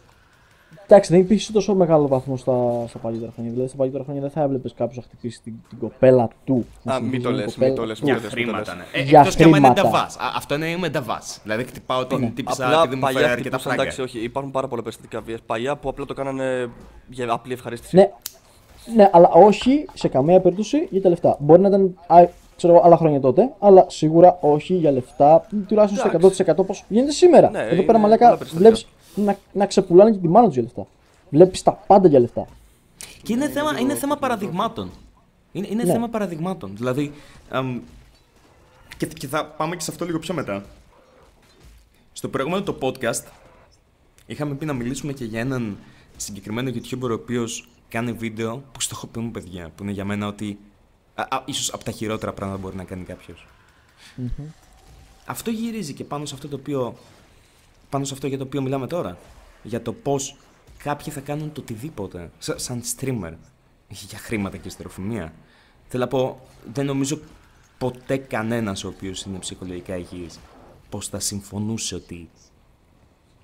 [0.87, 3.51] Εντάξει, δεν υπήρχε σε τόσο μεγάλο βαθμό στα, στα παλιότερα χρόνια.
[3.51, 6.65] Δηλαδή, στα παλιότερα χρόνια δεν θα έβλεπες κάποιος να χτυπήσει την, την κοπέλα του.
[6.83, 8.05] να Α, μην συνεχίζει το την λες, κοπέλα μην το λες, του.
[8.05, 8.85] μην Για το λες, μην το χρήματα, λες.
[8.93, 8.99] ναι.
[8.99, 9.89] Ε, Για εκτός κι άμα είναι χρήματα.
[9.89, 10.15] νταβάς.
[10.15, 11.39] Α, Αυτό είναι είμαι νταβάς.
[11.43, 13.81] Δηλαδή χτυπάω την τύπησα Απλά επειδή μου φέρει παλιά αρκετά χτυπούσαν, φράγκα.
[13.81, 15.37] εντάξει, όχι, υπάρχουν πάρα πολλά περιστατικά βία.
[15.45, 16.69] Παλιά που απλά το κάνανε
[17.09, 17.95] για απλή ευχαρίστηση.
[17.95, 18.09] Ναι,
[18.95, 21.37] ναι, αλλά όχι σε καμία περίπτωση για τα λεφτά.
[21.39, 22.17] Μπορεί να ήταν α,
[22.55, 26.33] ξέρω, εγώ, άλλα χρόνια τότε, αλλά σίγουρα όχι για λεφτά, τουλάχιστον Εντάξει.
[26.43, 27.49] στο 100% όπως γίνεται σήμερα.
[27.49, 28.69] Ναι, Εδώ είναι πέρα, μαλάκα, πολλά περιστατικά.
[28.69, 30.87] βλέπεις να, να ξεπουλάνε και τη μάνα τους για λεφτά.
[31.29, 32.47] Βλέπεις τα πάντα για λεφτά.
[33.23, 34.91] Και είναι θέμα, είναι θέμα παραδειγμάτων.
[35.51, 35.91] Είναι, είναι Ναι.
[35.91, 36.71] θέμα παραδειγμάτων.
[36.75, 37.13] Δηλαδή.
[37.49, 37.79] αμ,
[38.97, 40.65] και, και θα πάμε και σε αυτό λίγο πιο μετά.
[42.13, 43.23] Στο προηγούμενο το podcast
[44.25, 45.77] είχαμε πει να μιλήσουμε και για έναν
[46.17, 49.69] συγκεκριμένο YouTuber ο οποίος κάνει βίντεο που στοχοποιούν παιδιά.
[49.75, 50.59] Που είναι για μένα ότι.
[51.15, 53.47] Α, α, ίσως από τα χειρότερα πράγματα μπορεί να κάνει κάποιος.
[55.25, 56.95] Αυτό γυρίζει και πάνω σε αυτό το οποίο.
[57.95, 59.17] Πάνω σε αυτό για το οποίο μιλάμε τώρα.
[59.63, 60.35] Για το πώς
[60.77, 62.29] κάποιοι θα κάνουν το οτιδήποτε.
[62.37, 63.33] Σα- σαν streamer.
[63.89, 65.33] Για χρήματα και στεροφημία.
[65.87, 66.39] Θέλω να πω,
[66.73, 67.19] δεν νομίζω
[67.77, 70.39] ποτέ κανένας ο οποίος είναι ψυχολογικά υγιής
[70.89, 72.29] πώ θα συμφωνούσε ότι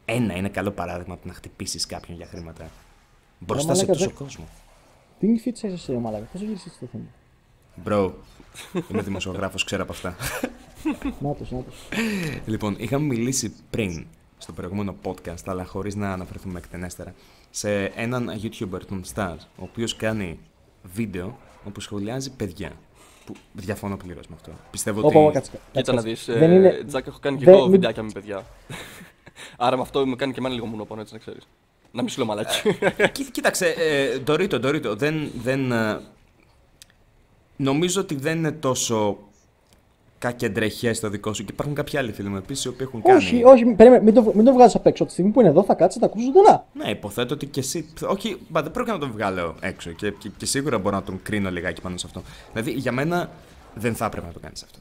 [0.06, 2.70] ένα είναι καλό παράδειγμα του να χτυπήσεις κάποιον για χρήματα.
[3.40, 4.48] Μπροστά σε μαλάκα, τόσο δεν- κόσμο.
[5.20, 7.04] Τι είναι φίτσα είσαι εσύ, ρε μαλάκα; Πώς γύρισε το θέμα;
[7.86, 8.12] Bro,
[8.92, 10.16] είμαι δημοσιογράφος, ξέρω από αυτά.
[11.20, 11.76] Νάτος, νάτος.
[12.46, 14.06] Λοιπόν, είχαμε μιλήσει πριν
[14.42, 17.14] στο προηγούμενο podcast, αλλά χωρίς να αναφερθούμε εκτενέστερα,
[17.50, 20.40] σε έναν YouTuber, τον Stars, ο οποίος κάνει
[20.94, 22.72] βίντεο όπου σχολιάζει παιδιά.
[23.26, 24.52] Που διαφωνώ πλήρως με αυτό.
[24.72, 25.34] Πιστεύω Όπα, όπα, ότι.
[25.34, 25.52] κάτσε.
[25.52, 26.10] Κοίτα κάτσε, να κάτσε.
[26.32, 26.40] δεις.
[26.40, 26.84] Δεν είναι.
[26.88, 28.46] Τζακ, έχω κάνει και δεν- εγώ μην- βιντεάκια με παιδιά.
[29.58, 31.48] Άρα με αυτό με κάνει και εμένα λίγο μουνόπανο, έτσι να ξέρεις.
[31.92, 32.62] Να μην σου λέω μαλάκι.
[33.12, 36.00] Κοί- Κοίταξε, ε, Ντορίτο, Ντορίτο, δεν, δεν, ε,
[37.58, 39.18] νομίζω ότι δεν είναι τόσο
[40.22, 43.18] κακεντρεχές το δικό σου και υπάρχουν κάποιοι άλλοι φίλοι μου επίσης οι οποίοι έχουν κάνει.
[43.18, 45.04] Όχι, όχι, περίμενε, μην το, μην το βγάζεις απ' έξω.
[45.04, 46.66] Από τη στιγμή που είναι εδώ θα κάτσεις, θα ακούσεις ζωντανά.
[46.74, 47.86] Ναι, υποθέτω ότι και εσύ.
[48.08, 51.20] Όχι, μπα, δεν πρόκειται να τον βγάλω έξω και, και, και σίγουρα μπορώ να τον
[51.24, 52.22] κρίνω λιγάκι πάνω σε αυτό.
[52.54, 53.30] Δηλαδή, για μένα
[53.76, 54.80] δεν θα έπρεπε να το κάνεις αυτό.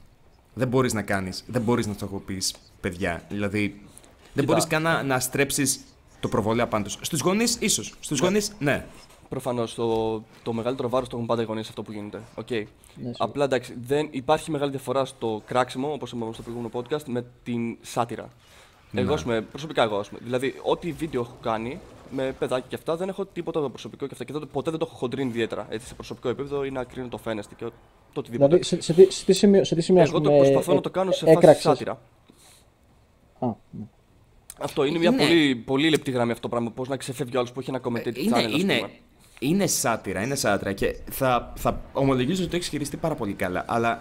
[0.55, 2.43] Δεν μπορείς να κάνει, δεν μπορείς να στοχοποιεί
[2.81, 3.23] παιδιά.
[3.29, 3.81] Δηλαδή,
[4.33, 5.81] δεν μπορείς καν να, να στρέψεις
[6.21, 6.91] το προβολέα πάνω του.
[6.91, 7.95] Στους γονείς, ίσως.
[8.01, 8.27] Στους Ναι.
[8.27, 8.85] γονείς, ναι.
[9.31, 12.21] Προφανώς το, το μεγαλύτερο βάρος το έχουν πάντα οι γονείς αυτό που γίνεται.
[12.37, 12.49] Okay.
[12.51, 12.65] Ναι,
[12.95, 13.15] σίγουρα.
[13.19, 17.77] Απλά εντάξει, δεν, υπάρχει μεγάλη διαφορά στο κράξιμο, όπως είπαμε στο προηγούμενο podcast, με την
[17.81, 18.29] σάτυρα.
[18.91, 19.01] Ναι.
[19.01, 21.79] Εγώ, ας πούμε, προσωπικά εγώ, ας πούμε, δηλαδή, ό,τι βίντεο έχω κάνει
[22.11, 24.25] με παιδάκι και αυτά, δεν έχω τίποτα προσωπικό και αυτά.
[24.25, 25.67] Και δεν- ποτέ δεν το έχω χοντρίνει ιδιαίτερα.
[25.71, 27.73] Έτσι, σε προσωπικό επίπεδο ή να κρίνω το φαίνεστε και το
[28.15, 28.47] οτιδήποτε.
[28.49, 30.73] Δηλαδή, σε, σε, τι- σε, τι σημείο, σε τι σημείο εγώ ας το πούμε, προσπαθώ
[30.73, 31.63] ε- να το κάνω σε φάση έκραξες.
[31.63, 31.93] σάτυρα.
[33.39, 33.85] Α, ναι.
[34.61, 36.71] Αυτό είναι μια Είναι- πολύ, πολύ λεπτή γραμμή αυτό το πράγμα.
[36.71, 38.91] Πώς να ξεφεύγει ο άλλος που έχει ένα commentator είναι, channel, ας είναι, πούμε.
[39.43, 43.65] Είναι σάτυρα, είναι σάτυρα και θα, θα ομολογήσω ότι το έχεις χειριστεί πάρα πολύ καλά.
[43.69, 44.01] Αλλά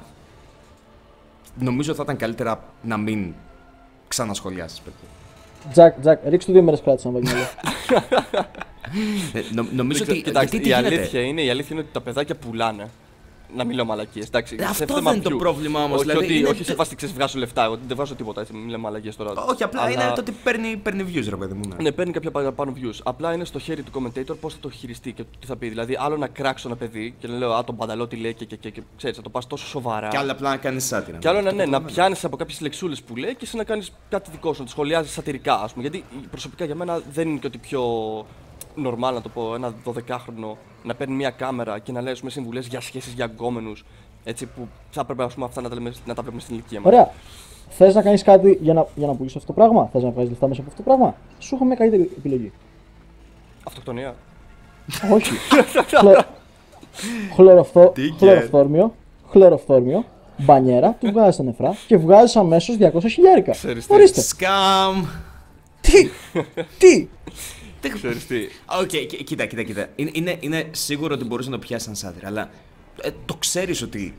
[1.60, 3.34] νομίζω θα ήταν καλύτερα να μην
[4.08, 4.82] ξανασχολιάσεις.
[5.72, 7.28] Τζακ, Τζακ, ρίξ του δύο μέρες κράτηση να βάλει
[9.34, 10.22] Ε, νο, νομίζω Δεν ότι.
[10.22, 12.90] ξέρω, Κοιτάξτε, γιατί τι η γίνεται; αλήθεια, είναι, η αλήθεια είναι ότι τα παιδάκια πουλάνε.
[13.56, 14.28] Να μιλάω μαλακίες.
[14.28, 15.40] Εντάξει, Ε, σε αυτό θέμα δεν είναι το view.
[15.40, 17.64] πρόβλημα όμως, Όχι, δηλαδή, ότι, είναι όχι σε τε- φάση ξέρει, βγάζω λεφτά.
[17.64, 18.54] Εγώ δεν βάζω τίποτα έτσι.
[18.54, 19.32] Μην λέμε μαλακίες τώρα.
[19.46, 21.62] Όχι, απλά Αλλά- είναι το ότι παίρνει, παίρνει views, ρε παιδί μου.
[21.68, 21.76] Ναι.
[21.82, 23.00] Ναι, παίρνει κάποια παραπάνω views.
[23.04, 25.70] Απλά είναι στο χέρι του commentator πώς θα το χειριστεί και τι θα πει.
[25.70, 28.46] Δηλαδή, άλλο να κράξω ένα παιδί και να λέω Α, τον πανταλό τι λέει και,
[28.46, 30.08] και, και, και ξέρεις, να το πας τόσο σοβαρά.
[30.08, 31.18] Και άλλο απλά να κάνεις σάτυρα.
[31.18, 33.92] Και άλλο να, ναι, να πιάνεις από κάποιες λεξούλες που λέει και εσύ να κάνεις
[34.10, 35.88] κάτι δικό σου, να το σχολιάζεις σατυρικά, ας πούμε.
[35.90, 37.82] Γιατί προσωπικά για μένα δεν είναι και ότι πιο
[38.86, 42.68] normal να το πω ένα 12χρονο να παίρνει μια κάμερα και να λέει με συμβουλές
[42.68, 43.86] για σχέσεις για γκόμενους.
[44.24, 46.80] Έτσι που θα έπρεπε ας πούμε, αυτά να τα, λέμε, να τα βλέπουμε στην ηλικία
[46.80, 46.94] μας.
[46.94, 47.12] Ωραία.
[47.70, 50.30] Θες να κάνεις κάτι για να, για να πουλήσεις αυτό το πράγμα, θες να βγάλεις
[50.30, 52.52] λεφτά μέσα από αυτό το πράγμα; Σου έχω μια καλύτερη επιλογή.
[53.64, 54.16] Αυτοκτονία.
[55.14, 55.32] Όχι.
[56.00, 56.24] Χλω...
[57.36, 57.90] Χλωροφθο...
[57.90, 58.94] Τι και- Χλωροφόρμιο.
[59.30, 60.06] Χλωροφόρμιο.
[60.38, 63.52] Μπανιέρα, του βγάζεις τα νεφρά και βγάζεις αμέσως 200 χιλιάρικα.
[63.52, 63.94] Ξέρεις τι.
[63.94, 64.22] Ορίστε.
[64.22, 65.06] Σκάμ!
[65.82, 66.10] Τι!
[66.78, 67.08] Τι!
[67.94, 68.38] Ξέρεις τι.
[68.82, 69.88] Οκ, κοι- κοίτα, κοίτα, κοίτα.
[69.96, 72.50] Είναι, είναι, είναι σίγουρο ότι μπορούσε να το πιάσεις σαν σάτυρα, αλλά
[73.02, 74.14] ε, το ξέρεις ότι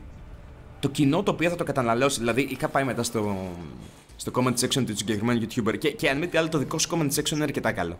[0.79, 2.19] το κοινό το οποίο θα το καταναλώσει.
[2.19, 3.35] Δηλαδή, είχα πάει μετά στο,
[4.15, 6.89] στο comment section του συγκεκριμένου YouTuber και, και αν μη τι άλλο, το δικό σου
[6.91, 7.99] comment section είναι αρκετά καλό.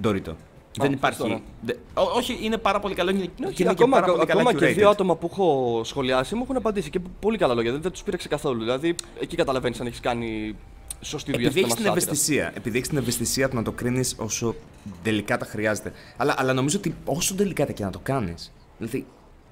[0.00, 0.36] Ντόριτο.
[0.78, 1.22] Δεν υπάρχει.
[1.22, 4.00] ευχαριστώ, δε- ό- όχι, είναι πάρα πολύ καλό και, Ναι, και όχι, είναι και ακόμα
[4.00, 4.74] πάρα πολύ καλά ακόμα και curated.
[4.74, 7.72] δύο άτομα που έχω σχολιάσει μου έχουν απαντήσει και πολύ καλά λόγια.
[7.72, 8.58] Δεν, δεν τους πήρεξε καθόλου.
[8.60, 10.56] Δηλαδή εκεί καταλαβαίνεις αν έχεις κάνει
[11.04, 12.18] σωστή δουλειά Επειδή στο έχεις την θέμα σάτυρας.
[12.18, 14.54] ευαισθησία, επειδή έχεις την ευαισθησία του να το κρίνεις όσο
[15.02, 15.92] τελικά τα χρειάζεται.
[16.16, 19.06] Αλλά, αλλά νομίζω ότι όσο τελικά και να το κάνεις, δηλαδή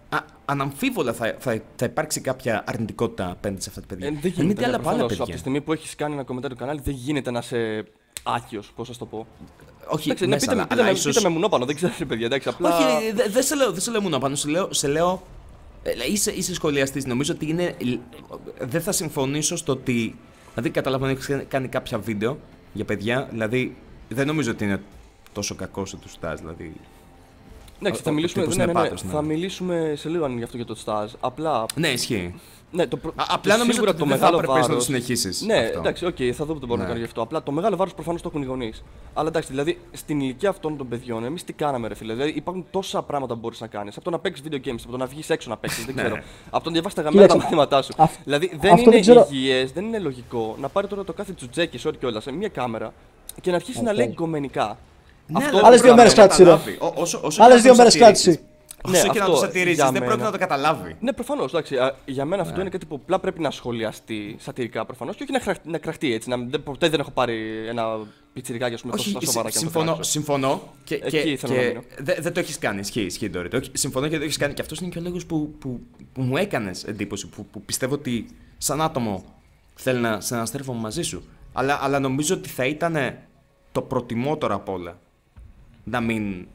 [0.08, 4.06] α, αναμφίβολα θα, θα, θα υπάρξει κάποια αρνητικότητα απέναντι σε αυτά τα παιδιά.
[4.06, 4.54] Ε, δεν μην γίνεται.
[4.54, 5.12] τι άλλα ναι, από άλλα προφανώς.
[5.12, 5.34] Από παιδιά.
[5.34, 7.84] τη στιγμή που έχεις κάνει ένα κομμεντάριο κανάλι, δεν γίνεται να είσαι
[8.22, 9.26] άκιο, πώς να το πω.
[9.88, 11.14] Όχι, Εντάξει, ναι, μέσα, πείτε, με- αλλά, πείτε, αλλά με, ίσως...
[11.14, 12.26] πείτε με μονόπανο, δεν ξέρω, ρε παιδιά.
[12.26, 12.76] Εντάξει, απλά...
[12.76, 15.22] Όχι, δεν δε σε λέω, δεν σε λέω μόνο πάνω, σε λέω, σε λέω
[15.82, 17.76] ε, είσαι, είσαι σχολιαστής, νομίζω ότι είναι,
[18.58, 20.16] δεν θα συμφωνήσω στο ότι,
[20.54, 22.38] δηλαδή καταλαβαίνω ότι έχεις κάνει κάποια βίντεο
[22.72, 23.76] για παιδιά, δηλαδή
[24.08, 24.80] δεν νομίζω ότι είναι
[25.32, 26.72] τόσο κακό σε τους στάς, δηλαδή
[27.84, 29.10] Εντάξει, ο- θα ο μιλήσουμε, τύπος ναι, είναι ναι, ναι, πάτος, ναι.
[29.10, 31.12] θα μιλήσουμε σε λίγο αν γι' αυτό για το στάζ.
[31.20, 32.34] Απλά, ναι ισχύει.
[32.72, 34.68] ναι, το, προ- Α, απλά νομίζω σίγουρα ότι το δεν θα μεγάλο έπρεπες να το
[34.68, 35.78] βάρος- συνεχίσεις Ναι, αυτό.
[35.78, 36.82] εντάξει, οκ, θα δω τι μπορώ Ναι.
[36.82, 37.22] να κάνω γι' αυτό.
[37.22, 38.84] Απλά το μεγάλο βάρος προφανώς το έχουν οι γονείς.
[39.14, 42.66] Αλλά εντάξει, δηλαδή στην ηλικία αυτών των παιδιών, εμείς τι κάναμε, ρε φίλε; Δηλαδή υπάρχουν
[42.70, 43.94] τόσα πράγματα που μπορείς να κάνεις.
[43.96, 46.02] Από το να παίξεις video games, από το να βγεις έξω να παίξεις, δεν Ναι.
[46.02, 46.16] ξέρω.
[46.50, 47.92] Από το να διαβάσεις τα γαμμένα τα Κοίταξε, μαθήματά σου.
[47.96, 51.12] αυ- δηλαδή δεν αυτό είναι δεν ξέρω- υγιές, δεν είναι λογικό να πάρει τώρα το
[51.12, 52.92] κάθε τζουτζέκι, sorry κιόλας, σε μια κάμερα
[53.40, 54.02] και να αρχίσεις να Αυτό.
[54.02, 54.78] λέει γκομενικά.
[55.26, 56.74] Ναι, Αυτό αλλά Άλλες δεν δύο μέρες πρόκειται να κράτησε, ρε.
[56.74, 56.96] καταλάβει.
[56.98, 58.46] Ό- όσο- όσο Άλλες και δύο να το μέρες σατιρίζεις- κράτησε.
[58.84, 60.04] Όσο Ναι, και να αυτό, το σατυρίζεις, για δεν μένα.
[60.04, 60.96] πρόκειται να το καταλάβει.
[61.00, 61.54] Ναι, προφανώς.
[62.04, 65.40] Για μένα αυτό είναι κάτι που απλά πρέπει να σχολιαστεί σατυρικά προφανώς και όχι να,
[65.40, 66.28] χραχ- να κραχτεί έτσι.
[66.28, 67.84] Να, δεν, ποτέ δεν έχω πάρει ένα
[68.32, 70.10] πιτσιρικάκι ας πούμε, τόσο Όχι, στα σοβαρά και να το συμφωνώ, κράξω.
[70.10, 71.82] συμφωνώ και, Εκεί και, θέλω να και μείνω.
[71.98, 72.80] δε- δεν το έχεις κάνει.
[72.80, 73.54] Ισχύει, ισχύει Ντόριτ.
[73.54, 74.54] Όχι, Συμφωνώ και δεν το έχεις κάνει.
[74.54, 75.80] Και αυτός είναι και ο λόγος που, που,
[76.12, 77.26] που μου έκανες εντύπωση.
[77.28, 78.26] Που, που πιστεύω ότι
[78.58, 79.24] σαν άτομο
[79.74, 81.24] θέλει να συναστρέφω μαζί σου.
[81.52, 82.96] Αλλά, αλλά νομίζω ότι θα ήταν
[83.72, 84.98] το προτιμότερο απ' όλα
[85.84, 86.46] να μην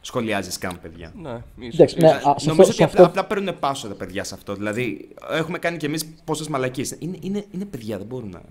[0.00, 1.12] σχολιάζεις καν παιδιά.
[1.22, 2.10] Ναι, ίσως, Εντάξει, ίσως.
[2.10, 4.34] ναι, α, σε Νομίζω αυτό- ότι σε απλά, αυτό- απλά παίρνουν πάσο τα παιδιά σε
[4.34, 4.54] αυτό.
[4.54, 6.96] Δηλαδή, έχουμε κάνει κι εμείς πόσες μαλακίες.
[6.98, 8.42] Είναι, είναι, είναι παιδιά, δεν μπορούν να.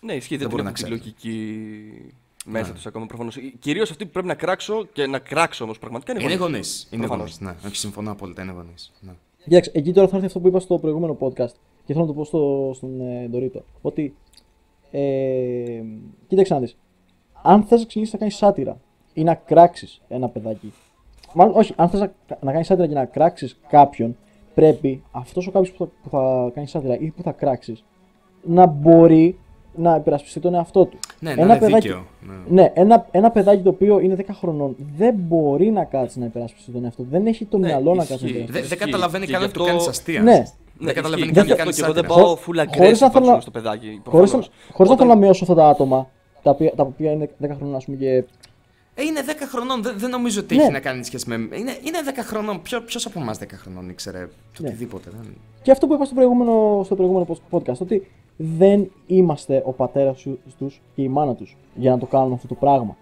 [0.00, 0.98] Ναι, ισχύει, δεν, δεν μπορούν έχουν να τη ξέρουν.
[0.98, 2.12] λογική
[2.44, 2.74] μέσα Ναι.
[2.74, 3.36] τους ακόμα προφανώς.
[3.58, 6.52] Κυρίως αυτοί που πρέπει να κράξω και να κράξω όμως πραγματικά είναι Είναι γονείς.
[6.52, 6.88] γονείς.
[6.90, 7.38] Είναι Προφανώς.
[7.38, 7.56] γονείς.
[7.62, 8.42] Ναι, όχι, συμφωνώ απόλυτα.
[8.42, 8.92] Είναι γονείς.
[9.00, 9.12] Ναι.
[9.44, 11.52] Κοίταξε, εκεί τώρα θα έρθει αυτό που είπα στο προηγούμενο podcast
[11.86, 13.64] και θέλω να το πω στο, στον ε, Ντορίτο.
[13.82, 14.14] Ότι.
[14.90, 15.82] Ε,
[16.28, 16.76] κοίταξε να δεις.
[17.42, 18.80] Αν θες να ξεκινήσεις να κάνεις σάτυρα
[19.14, 20.72] ή να κράξεις ένα παιδάκι.
[21.34, 24.16] Μάλλον, όχι, αν θες να, να κάνεις σάτυρα και να κράξεις κάποιον,
[24.54, 27.84] πρέπει αυτός ο κάποιος που, θα- που θα κάνεις σάτυρα ή που θα κράξεις
[28.42, 29.38] να μπορεί
[29.74, 30.98] να υπερασπιστεί τον εαυτό του.
[31.20, 32.04] Ναι, να είναι δίκαιο.
[32.20, 32.62] Ναι.
[32.62, 36.70] Ναι, ένα, ένα παιδάκι το οποίο είναι 10 χρονών δεν μπορεί να κάτσει να υπερασπιστεί
[36.70, 37.08] τον εαυτό του.
[37.10, 38.08] Δεν έχει το Ναι, μυαλό να ισχύει.
[38.12, 38.52] κάτσει να υπερασπιστεί.
[38.52, 38.76] Δεν δεν Ισχύει.
[38.90, 40.22] καταλαβαίνει Και καν γι' ότι του αυτό- κάνεις αστεία.
[40.22, 40.42] Ναι.
[40.78, 41.34] Δεν καταλαβαίνει ισχύει.
[41.34, 42.20] καν Γι' ότι αυτό κάνεις και εγώ δεν άτυρα.
[42.20, 43.86] πάω Χω- full χωρίς να aggressive θέλω ας πούμε, να- στο παιδάκι.
[43.86, 44.48] Χωρίς προφανώς.
[44.48, 46.08] να, χωρίς να Όταν- θέλω να μειώσω αυτά τα άτομα
[46.42, 48.24] τα οποία, τα οποία είναι 10 χρονών ας πούμε, και Ε,
[48.94, 50.62] είναι 10 χρονών, δεν, δεν νομίζω ότι Ναι.
[50.62, 51.34] έχει να κάνει σχέση με.
[51.34, 52.62] Είναι, είναι 10 χρονών.
[52.62, 54.18] Ποιο ποιος από εμάς 10 χρονών ήξερε
[54.56, 54.68] το Ναι.
[54.68, 55.10] οτιδήποτε.
[55.10, 55.34] Δεν...
[55.62, 60.26] Και αυτό που είπα στο προηγούμενο, στο προηγούμενο podcast, ότι δεν είμαστε ο πατέρας
[60.58, 62.96] τους και η μάνα τους για να το κάνουμε αυτό το πράγμα.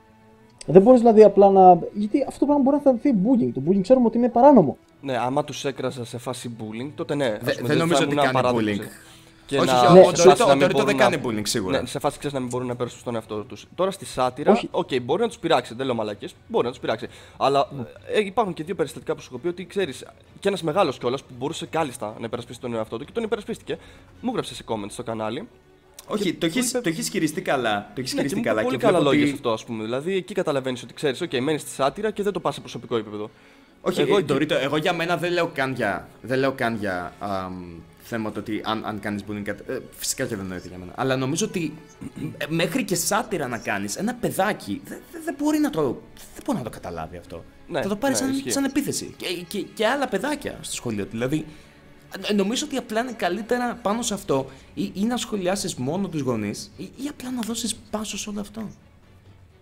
[0.66, 1.78] Δεν μπορείς δηλαδή απλά να.
[1.93, 3.51] Γιατί αυτό το πράγμα μπορεί να θεωρηθεί bullying.
[3.55, 4.76] Το bullying ξέρουμε ότι είναι παράνομο.
[5.03, 7.38] Ναι, άμα τους έκραζα σε φάση bullying, τότε ναι.
[7.41, 8.91] Δε- ας πούμε, δεν νομίζω θα ότι ήμουν κάνει απαράδεκτος, bullying.
[9.55, 9.59] Ε.
[9.59, 11.01] Και όχι, να- όχι, Ναι, ο σε Ντορίτο- φάση να ο μην Ντορίτο δεν μπορούν
[11.11, 11.80] κάνει να- bullying σίγουρα.
[11.80, 13.66] Ναι, σε φάση ξέρεις να μην μπορούν να υπερασπιστούν τον εαυτό τους.
[13.74, 14.68] Τώρα στη σάτυρα, Όχι.
[14.70, 17.07] οκ, μπορεί να τους πειράξει, δεν λέω μαλακίες, μπορεί να τους πειράξει.
[17.36, 17.68] Αλλά
[18.12, 20.05] ε, υπάρχουν και δύο περιστατικά που σου έχω πει ότι ξέρεις,
[20.40, 23.78] και ένας μεγάλος κιόλας που μπορούσε κάλλιστα να υπερασπίσει τον εαυτό του και τον υπερασπίστηκε.
[24.20, 25.48] Μου γράψε σε comment στο κανάλι.
[26.07, 27.90] Όχι, το έχει είπε- το έχεις χειριστεί καλά.
[27.94, 28.62] Το έχεις Ναι, και χειριστεί μου είπε καλά.
[28.62, 29.84] πολύ και καλά βλέπω λόγια ότι- σε αυτό, ας πούμε.
[29.84, 32.96] Δηλαδή εκεί καταλαβαίνεις ότι ξέρεις, οκ, μένεις στη σάτυρα και δεν το πας σε προσωπικό
[32.96, 33.30] επίπεδο.
[33.82, 36.76] Όχι, Εγώ εγώ, εκεί- Ντορίτο, εγώ για μένα δεν λέω καν για, δεν λέω καν
[36.76, 37.53] για αμ,
[38.11, 39.42] θέμα το ότι αν, αν κάνεις bullying.
[39.42, 40.92] κάτι- ε, φυσικά και δεν νοείται για μένα.
[40.96, 41.74] Αλλά νομίζω ότι
[42.38, 45.82] ε, μέχρι και σάτυρα να κάνεις ένα παιδάκι δεν δεν- δεν μπορεί να το,
[46.34, 47.44] δεν μπορεί να το καταλάβει αυτό.
[47.68, 48.50] Ναι, θα το πάρεις ναι, σαν, ισχύει.
[48.50, 49.14] σαν επίθεση.
[49.16, 51.06] Και, και, και άλλα παιδάκια στο σχολείο.
[51.11, 51.46] Δηλαδή,
[52.28, 56.20] ε, νομίζω ότι απλά είναι καλύτερα πάνω σε αυτό ή, ή να σχολιάσεις μόνο τους
[56.20, 58.61] γονείς ή, ή απλά να δώσεις πάσο σε όλο αυτό.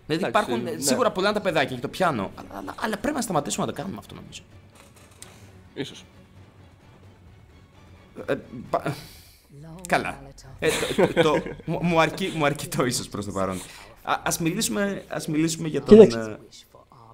[0.07, 0.79] Δηλαδή Εντάξει, υπάρχουν ε, ναι.
[0.81, 3.71] σίγουρα πολλά είναι τα παιδάκια και το πιάνω, αλλά, αλλά, αλλά πρέπει να σταματήσουμε να
[3.71, 4.41] το κάνουμε αυτό νομίζω.
[5.73, 6.03] Ίσως.
[8.27, 8.35] Ε,
[8.69, 8.95] πα-
[9.87, 10.21] Καλά.
[10.59, 10.67] Ε,
[10.97, 13.55] το, το- το- μου, μου αρκεί, μου αρκεί το ίσως προς το παρόν.
[14.03, 15.97] Α, ας, μιλήσουμε, ας μιλήσουμε για τον...
[15.99, 16.19] Κοίταξε.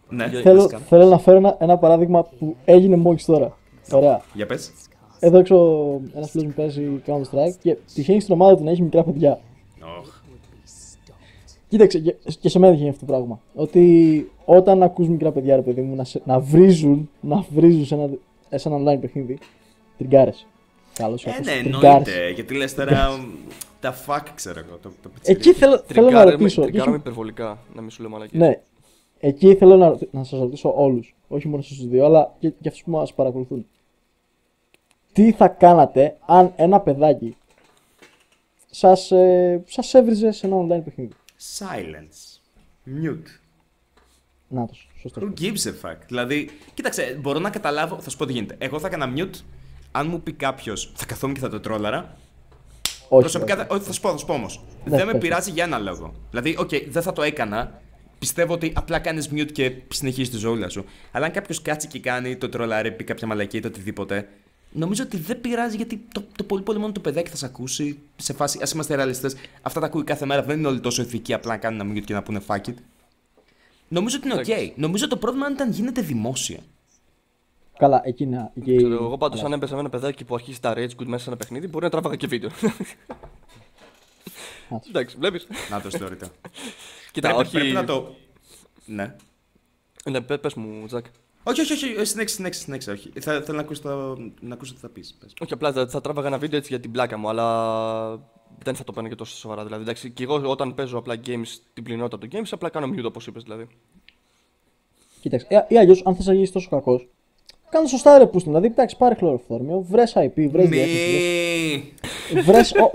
[0.10, 0.82] ε, ναι, Για- Θέλω, πες καν.
[0.82, 3.58] θέλω να φέρω ένα, ένα παράδειγμα που έγινε μόλις τώρα.
[3.92, 4.22] Ωραία.
[4.34, 4.72] Για πες.
[5.20, 5.56] Εδώ έξω
[6.16, 9.40] ένας φίλος μου παίζει Counter Strike και τυχαίνει στην ομάδα του να έχει μικρά παιδιά.
[10.00, 10.22] Οχ.
[11.68, 13.40] Κοίταξε, και, και σε μένα τυχαίνει αυτό το πράγμα.
[13.56, 17.96] Ότι όταν ακούς μικρά παιδιά, ρε παιδί μου, να, σε, να βρίζουν, να βρίζουν σε
[17.96, 18.10] ένα,
[18.56, 19.38] σε ένα online παιχνίδι,
[20.96, 21.24] τριγκάρες.
[21.24, 22.08] Καλώς Ε, κακώς, ναι, τριγκάρες.
[22.08, 22.30] εννοείται.
[22.30, 23.20] Γιατί λες τώρα
[23.80, 24.78] τα fuck, ξέρω εγώ.
[24.82, 25.50] Το, το πιτσιρίκι.
[25.50, 26.62] Εκεί θέλω, θέλω να Τριγκάραμε- ρωτήσω.
[26.62, 28.42] τριγκάραμε είχε- υπερβολικά, να μην σου λέω μαλακίες.
[28.42, 28.62] Ναι,
[29.20, 31.16] εκεί θέλω να, ρωτη- να σας ρωτήσω όλους.
[31.28, 33.66] Όχι μόνο στους δύο, αλλά και, και αυτούς που μας παρακολουθούν.
[35.14, 37.36] Τι θα κάνατε αν ένα παιδάκι
[38.72, 41.12] σας, ε, σας έβριζε σε ένα online παιχνίδι;
[41.60, 42.40] Silence.
[42.86, 43.28] Mute.
[44.48, 45.22] Να το, σωστό.
[45.22, 48.56] Who gives a fuck; Δηλαδή, κοίταξε, μπορώ να καταλάβω, θα σου πω τι γίνεται.
[48.60, 49.40] Εγώ θα έκανα mute,
[49.96, 52.18] αν μου πει κάποιος, θα καθόμουν και θα το τρόλαρα.
[53.10, 53.66] Όχι, Προσωπικά, όχι.
[53.68, 54.62] δεν- όχι, θα σου πω, θα σου πω όμως.
[54.86, 55.22] Ναι, δεν με πες.
[55.22, 56.14] πειράζει για ένα λόγο.
[56.30, 57.82] Δηλαδή, οκ, δεν θα το έκανα.
[58.20, 60.86] Πιστεύω ότι απλά κάνεις mute και συνεχίζεις τη ζωή σου.
[61.12, 64.28] Αλλά αν κάποιος κάτσει και κάνει το τρολάρει, πει κάποια μαλακία ή το οτιδήποτε,
[64.72, 68.00] νομίζω ότι δεν πειράζει γιατί το, το πολύ πολύ μόνο το παιδάκι θα σε ακούσει
[68.16, 68.58] σε φάση.
[68.58, 69.36] Ας είμαστε ρεαλιστές.
[69.62, 70.42] Αυτά τα ακούει κάθε μέρα.
[70.44, 72.74] Δεν είναι όλοι τόσο ηθικοί απλά να κάνουν ένα mute και να πούνε fuck it.
[73.88, 74.48] Νομίζω ότι είναι οκ.
[74.48, 74.74] Εντάξει.
[74.76, 76.58] Νομίζω το πρόβλημα είναι όταν γίνεται δημόσια.
[77.78, 78.52] Καλά, εκεί είναι.
[78.56, 78.76] Εκεί...
[78.76, 81.24] Ξέρω, εγώ πάντως, αλλά- αν έπαιζα με ένα παιδάκι που αρχίζει τα rage quit μέσα
[81.24, 82.50] σε ένα παιχνίδι, μπορεί να τράβαγα και βίντεο.
[84.70, 84.90] Άσε.
[84.90, 85.48] Εντάξει, βλέπεις.
[85.70, 86.28] Να το θεωρείτε.
[87.12, 87.52] Κοίτα, πρέπει, όχι.
[87.52, 88.16] πρέπει να το.
[88.86, 89.16] Ναι.
[90.10, 91.06] Ναι, πε πες μου, Τζακ.
[91.44, 91.86] Όχι, όχι, όχι.
[91.98, 92.92] ε, Συνέχισε, συνέχισε, συνέχισε.
[92.92, 93.12] Όχι.
[93.20, 95.18] Θα, θέλω να ακούσω, το, να ακούσω τι θα πεις.
[95.42, 98.10] Όχι, απλά θα, θα τράβαγα ένα βίντεο έτσι για την πλάκα μου, αλλά
[98.64, 99.64] δεν θα το παίρνω και τόσο σοβαρά.
[99.64, 103.04] Δηλαδή, εντάξει, και εγώ όταν παίζω απλά games, την πληνότητα του games, απλά κάνω mute
[103.06, 103.68] όπως είπες δηλαδή.
[105.22, 107.08] Κοίταξε, ε, ή αλλιώς, αν θες να γίνεις τόσο κακός,
[107.76, 108.50] κάνε σωστά ρε πούστο.
[108.50, 111.94] Δηλαδή, εντάξει, πάρε χλωροφθόρμιο, βρες IP, βρες διεύθυνση,
[112.34, 112.42] Μη.
[112.42, 112.90] βρες ο-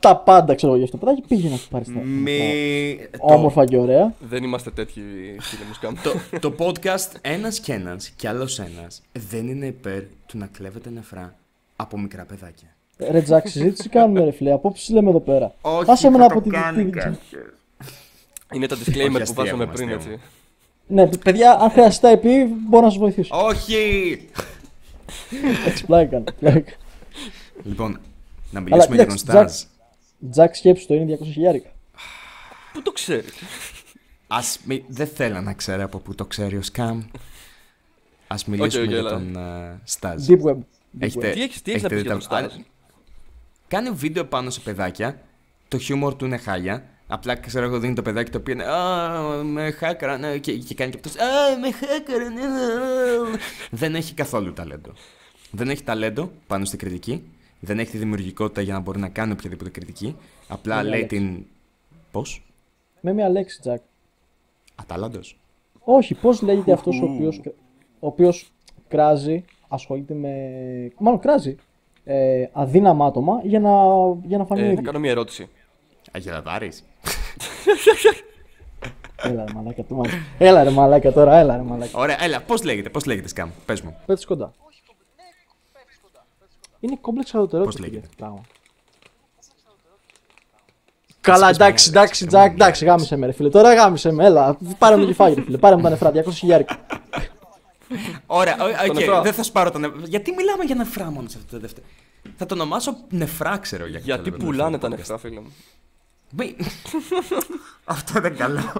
[0.00, 2.00] τα πάντα ξέρω εγώ για αυτό το παιδάκι, πήγε να σου πάρεις τα.
[2.00, 2.98] Μη.
[3.18, 4.14] Όμορφα και ωραία.
[4.20, 5.00] Δεν είμαστε τέτοιοι
[5.40, 5.94] φίλοι μου σκάμ.
[6.02, 10.90] Το, το podcast ένας κι ένας κι άλλος ένας δεν είναι υπέρ του να κλέβετε
[10.90, 11.34] νεφρά
[11.76, 12.68] από μικρά παιδάκια.
[13.10, 14.52] Ρε Τζακ, συζήτηση κάνουμε ρε φίλε.
[14.52, 15.54] Απόψεις λέμε εδώ πέρα.
[15.60, 17.16] Όχι, Άσε με θα να το πω τη κάνει τη- κάποιος.
[18.54, 20.24] Είναι τα Όχι, disclaimer αστεία που βάζαμε μου, πριν αστεία έτσι.
[20.92, 22.26] Ναι, παιδιά, αν χρειαστεί τα IP,
[22.68, 23.44] μπορώ να σας βοηθήσω.
[23.46, 24.28] Όχι!
[25.66, 26.72] Έτσι, πλάκα κάνω, πλάκα.
[27.62, 28.00] Λοιπόν,
[28.50, 29.68] να μιλήσουμε για τον κοίταξε, Stars.
[30.30, 31.68] Τζακ, σκέψου το είναι 200 χιλιάρικα.
[32.72, 33.24] Πού το ξέρει;
[34.26, 34.84] Ας μι...
[34.88, 37.02] Δεν θέλω να ξέρω από πού το ξέρει ο Σκάμ.
[38.26, 39.10] Ας μιλήσουμε οκ, για έλα.
[39.10, 40.30] τον uh, Stars.
[40.30, 40.56] Deep web.
[40.56, 40.62] Deep
[40.98, 41.34] Έχετε- web.
[41.34, 42.60] Τι έχεις- τι έχεις να έχετε πεις δει για τον τα- Stars?
[42.60, 42.64] Α,
[43.68, 45.20] Κάνει βίντεο πάνω σε παιδάκια.
[45.68, 46.84] Το χιούμορ του είναι χάλια.
[47.14, 50.18] Απλά ξέρω εγώ δίνει το παιδάκι το οποίο είναι Α, με χάκαρα.
[50.18, 51.16] Ναι, και, και κάνει και αυτός.
[51.22, 52.28] Α, με χάκαρα.
[52.28, 53.38] Ναι, ναι».
[53.70, 54.90] Δεν έχει καθόλου ταλέντο.
[55.50, 57.22] Δεν έχει ταλέντο πάνω στην κριτική.
[57.60, 60.16] Δεν έχει τη δημιουργικότητα για να μπορεί να κάνει οποιαδήποτε κριτική.
[60.48, 61.08] Απλά Ναι, λέει Άλεξ.
[61.14, 61.44] την.
[62.10, 62.42] Πώς;
[63.00, 63.80] Με μια λέξη, Τζακ.
[64.74, 65.20] Αταλάντο.
[65.80, 67.40] Όχι, πώς λέγεται αυτός ο οποίος
[67.98, 68.52] ο οποίος
[68.88, 70.30] κράζει, ασχολείται με.
[70.98, 71.56] Μάλλον κράζει.
[72.04, 73.70] Ε, αδύναμα άτομα για να,
[74.24, 74.86] για να φανεί ο Ε, να ίδιος.
[74.86, 75.48] κάνω μια ερώτηση.
[76.12, 76.84] Αγελαδάρης.
[79.16, 80.22] Έλα ρε μαλάκα του μάτια.
[80.38, 81.98] Έλα ρε μαλάκα τώρα, έλα ρε μαλάκα.
[81.98, 83.96] Ωραία, έλα, πώς λέγεται, πώς λέγεται σκάμ, πες μου.
[84.06, 84.52] Πέφτεις κοντά.
[86.80, 87.70] Είναι κόμπλεξ χαλωτερότητα.
[87.70, 88.40] Πώς λέγεται; αυτό το πράγμα.
[91.20, 93.48] Καλά, εντάξει, εντάξει, Τζακ, εντάξει, γάμισε με, ρε φίλε.
[93.48, 94.56] Τώρα γάμισε με, έλα.
[94.78, 95.58] Πάρε μου κεφάλι, ρε φίλε.
[95.58, 96.86] Πάρε μου τα νεφρά, 200 χιλιάρικα.
[98.26, 99.20] Ωραία, οκ, οκ, νεφρά.
[99.20, 100.00] δεν θα σπάρω τα νεφρά.
[100.04, 101.86] Γιατί μιλάμε για νεφρά μόνο σε αυτό το δεύτερο;
[102.36, 104.82] Θα το ονομάσω νεφρά, ξέρω για Γιατί κάποιο πουλάνε λόγο.
[104.82, 105.52] τα νεφρά, φίλε μου.
[106.36, 106.56] Μη-
[107.84, 108.72] Αυτό δεν είναι καλό.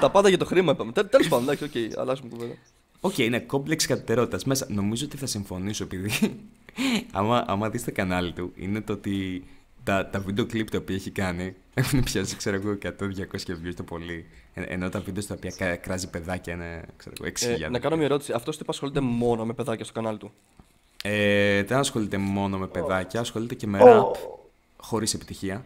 [0.00, 0.92] Τα πάντα για το χρήμα είπαμε.
[0.92, 2.54] Τέλος πάντων, εντάξει, οκ, αλλάζουμε κουβέντα.
[3.00, 4.66] Οκ, είναι κόμπλεξ κατωτερότητας μέσα.
[4.68, 6.10] Νομίζω ότι θα συμφωνήσω επειδή.
[7.12, 9.44] άμα, άμα δεις το κανάλι του, είναι το ότι
[9.84, 12.88] τα, τα βίντεο κλιπ τα οποία έχει κάνει έχουν πιάσει, ξέρω εγώ, 100-200
[13.50, 14.26] views το πολύ.
[14.54, 17.64] Ε, ενώ τα βίντεο στα οποία κα- κράζει παιδάκια είναι, ξέρω εγώ, 6.000.
[17.64, 18.32] Ε, να κάνω μια ερώτηση.
[18.32, 20.32] Αυτός τι ασχολείται μόνο με παιδάκια στο κανάλι του;
[21.02, 24.12] Ε, δεν ασχολείται μόνο με παιδάκια, ασχολείται και με rap
[24.80, 25.64] χωρίς επιτυχία.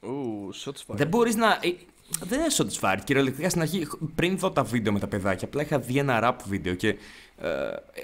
[0.00, 0.96] Ου, shots fired.
[0.96, 1.50] Δεν μπορείς να.
[1.52, 1.74] ε,
[2.24, 2.98] δεν είναι satisfied.
[3.04, 6.42] Κυριολεκτικά στην αρχή, πριν δω τα βίντεο με τα παιδάκια, απλά είχα δει ένα rap
[6.46, 6.96] βίντεο και.
[7.38, 7.48] Ε,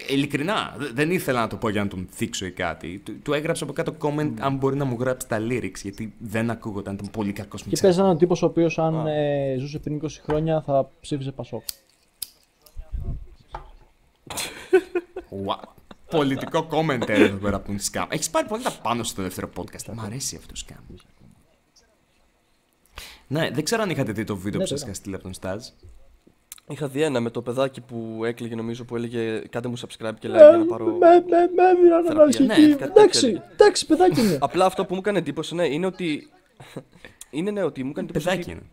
[0.09, 2.99] ειλικρινά, δε- δεν ήθελα να το πω για να τον θίξω ή κάτι.
[3.05, 6.51] Του, του έγραψα από κάτω comment αν μπορεί να μου γράψει τα lyrics, γιατί δεν
[6.51, 10.07] ακούγονταν, ήταν πολύ κακός Και παίζει έναν τύπος ο οποίος αν ε, ζούσε πριν 20
[10.25, 11.63] χρόνια θα ψήφιζε Πασόκ.
[16.17, 18.07] Πολιτικό comment εδώ πέρα από τον Scam.
[18.09, 19.93] Έχεις πάρει πολύ τα πάνω στο δεύτερο podcast.
[19.95, 20.95] Μ' αρέσει αυτό το Scam.
[23.27, 24.93] Ναι, δεν ξέρω αν είχατε δει το βίντεο Ναι, που σας βέβαια.
[24.93, 25.67] είχα στείλει από τον Στάζ.
[26.69, 30.29] Είχα δει ένα με το παιδάκι που έκλαιγε νομίζω που έλεγε Κάντε μου subscribe και
[30.29, 30.85] like Ε, για να πάρω.
[30.85, 32.11] Με, με, με έδιναν θεραπεία.
[32.23, 32.45] αναρχική.
[32.69, 33.43] Ναι, κάτι Εντάξει, τέτοιο.
[33.53, 34.39] εντάξει, παιδάκι είναι.
[34.41, 36.31] Απλά αυτό που μου έκανε εντύπωση ναι, είναι ότι.
[37.31, 38.25] είναι ναι, ότι μου έκανε εντύπωση.
[38.27, 38.71] Παιδάκι ότι είναι.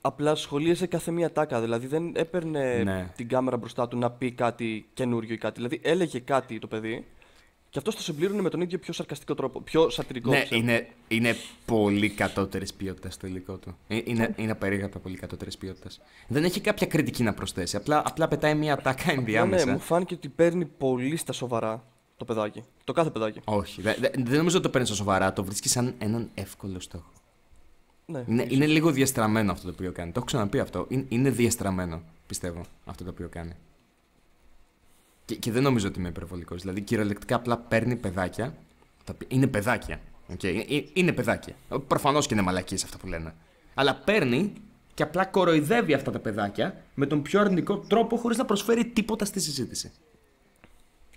[0.00, 1.60] Απλά σχολίασε κάθε μία τάκα.
[1.60, 3.12] Δηλαδή δεν έπαιρνε Ναι.
[3.16, 5.54] την κάμερα μπροστά του να πει κάτι καινούριο ή κάτι.
[5.54, 7.04] Δηλαδή έλεγε κάτι το παιδί
[7.70, 9.60] και αυτός το συμπλήρωνε με τον ίδιο πιο σαρκαστικό τρόπο.
[9.60, 10.30] Πιο σατυρικό.
[10.30, 10.60] Ναι, ξέρω.
[10.60, 13.76] είναι, είναι πολύ κατώτερης ποιότητας στο υλικό του.
[13.88, 16.00] Ε, Είναι, είναι απερίγραπτα πολύ κατώτερης ποιότητας.
[16.28, 17.76] Δεν έχει κάποια κριτική να προσθέσει.
[17.76, 19.66] Απλά, απλά πετάει μια τάκα Απλά, ενδιάμεσα.
[19.66, 21.84] Ναι, μου φάνηκε ότι παίρνει πολύ στα σοβαρά
[22.16, 22.62] το παιδάκι.
[22.84, 23.40] Το κάθε παιδάκι.
[23.44, 25.32] Όχι, δε- δε- δεν νομίζω ότι το παίρνει στα σοβαρά.
[25.32, 27.12] Το βρίσκει σαν έναν εύκολο στόχο.
[28.06, 30.08] Ναι, Είναι, είναι λίγο διαστραμμένο αυτό το οποίο κάνει.
[30.12, 30.86] Το έχω ξαναπεί αυτό.
[30.88, 33.52] Είναι, είναι διαστραμμένο, πιστεύω, αυτό το οποίο κάνει.
[35.24, 36.60] Και, και δεν νομίζω ότι είμαι υπερβολικός.
[36.60, 38.54] Δηλαδή, κυριολεκτικά απλά παίρνει παιδάκια.
[39.04, 40.00] τα οποία- Είναι παιδάκια.
[40.32, 40.44] Okay.
[40.68, 41.54] Είναι, είναι παιδάκια.
[41.86, 43.34] Προφανώς και είναι μαλακίες αυτά που λένε.
[43.74, 44.52] Αλλά παίρνει
[44.94, 49.24] και απλά κοροϊδεύει αυτά τα παιδάκια με τον πιο αρνητικό τρόπο χωρίς να προσφέρει τίποτα
[49.24, 49.92] στη συζήτηση.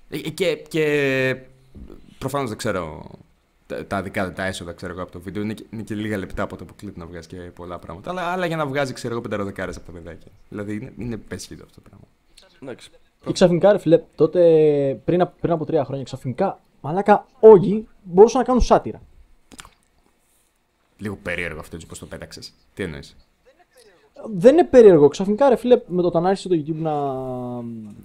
[0.09, 1.35] Ε, Και, και
[2.17, 3.09] προφανώς δεν ξέρω
[3.67, 5.43] τα, τα δικά τα έσοδα ξέρω εγώ από το βίντεο.
[5.43, 8.09] Είναι και, είναι και λίγα λεπτά από το που κλείνει να βγάζει και πολλά πράγματα.
[8.09, 10.31] Αλλά, αλλά για να βγάζει ξέρω εγώ πενταροδεκάρε από τα παιδάκια.
[10.49, 12.05] Δηλαδή είναι, είναι πέσχυδο αυτό το πράγμα.
[12.61, 12.89] Εντάξει.
[13.25, 14.41] Και ξαφνικά, ρε φίλε, τότε
[15.05, 19.01] πριν, απ- πριν από τρία χρόνια, ξαφνικά, μαλάκα όλοι μπορούσαν να κάνουν σάτυρα.
[20.97, 22.53] Λίγο περίεργο αυτό έτσι πώς το πέταξες.
[22.73, 23.15] Τι εννοείς;
[24.25, 25.07] Δεν είναι περίεργο.
[25.07, 26.93] Ξαφνικά, ρε φίλε, με το όταν άρχισε το YouTube να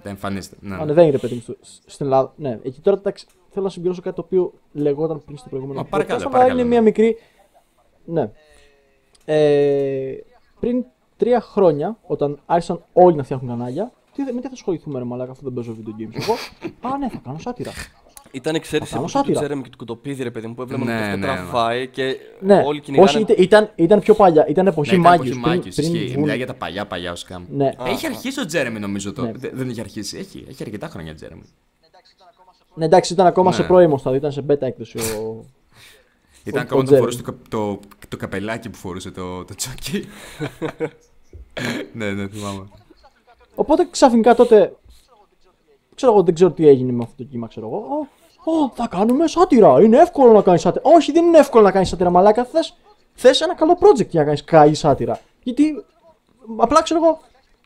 [0.01, 0.55] Δεν εμφανίζεται.
[0.59, 0.75] Ναι.
[0.75, 1.55] ανεβαίνει, ρε παιδί μου, στο-
[1.85, 2.33] στην Ελλάδα.
[2.35, 5.85] Ναι, εκεί τώρα εντάξει, θέλω να συμπληρώσω κάτι το οποίο λεγόταν πριν στο προηγούμενο Μα,
[5.85, 6.69] παρακαλώ, podcast, αλλά παρακαλώ, είναι ναι.
[6.69, 7.15] μια μικρή.
[8.05, 8.31] Ναι.
[9.25, 10.13] Ε,
[10.59, 10.85] πριν
[11.17, 15.31] τρία χρόνια, όταν άρχισαν όλοι να φτιάχνουν κανάλια, τι, με τι θα ασχοληθούμε, ρε Μαλάκα,
[15.31, 16.21] αφού δεν παίζω video games.
[16.21, 16.33] Εγώ,
[16.93, 17.71] α, ναι, θα κάνω σάτυρα.
[18.35, 19.39] Ήταν εξαίρεση Θα κάνω από το σάτυρα.
[19.39, 21.33] Τζέρεμι και το κοτοπίδι, ρε παιδί μου, που έβλεπαν Ναι, ότι αυτό ναι, ναι.
[21.33, 23.09] τραβάει και Ναι, όλοι κυνηγάνε.
[23.09, 25.95] όχι, ήταν, ήταν, ήταν πιο παλιά, ήταν εποχή Ναι, ήταν Μάγιους, εποχή Μάγιους, πριν, πριν
[25.95, 26.07] ισχύει.
[26.09, 27.43] βγουν- Μιλάει για τα παλιά παλιά ο Σκάμ.
[27.49, 27.69] Ναι.
[27.85, 29.21] Έχει αρχίσει ο Τζέρεμι νομίζω το.
[29.21, 29.31] Ναι.
[29.31, 30.17] Δε- Δεν έχει αρχίσει.
[30.17, 31.43] Έχει, έχει αρκετά χρόνια ο Τζέρεμι.
[32.75, 33.55] Ναι, εντάξει, ήταν ακόμα Ναι.
[33.55, 35.45] σε πρώιμο στάδιο, ήταν σε beta έκδοση ο.
[36.45, 37.41] Ήταν Ο- ακόμα ο όταν φορούσε Τζέρεμι.
[37.49, 40.05] το, κα- το, το καπελάκι που φορούσε το, το τσόκι.
[41.93, 42.67] ναι, ναι, θυμάμαι.
[43.55, 44.75] Οπότε ξαφνικά τότε.
[45.95, 48.07] Ξέρω εγώ, δεν ξέρω τι έγινε με αυτό το κύμα, ξέρω εγώ.
[48.43, 49.81] Ω, ω, θα κάνουμε σάτυρα.
[49.81, 50.83] Είναι εύκολο να κάνεις σάτυρα.
[50.95, 52.45] Όχι, δεν είναι εύκολο να κάνεις σάτυρα, μαλάκα.
[52.45, 52.75] Θες
[53.13, 55.19] θες ένα καλό project για να κάνεις καλή σάτυρα.
[55.43, 55.83] Γιατί
[56.57, 57.19] απλά ξέρω εγώ,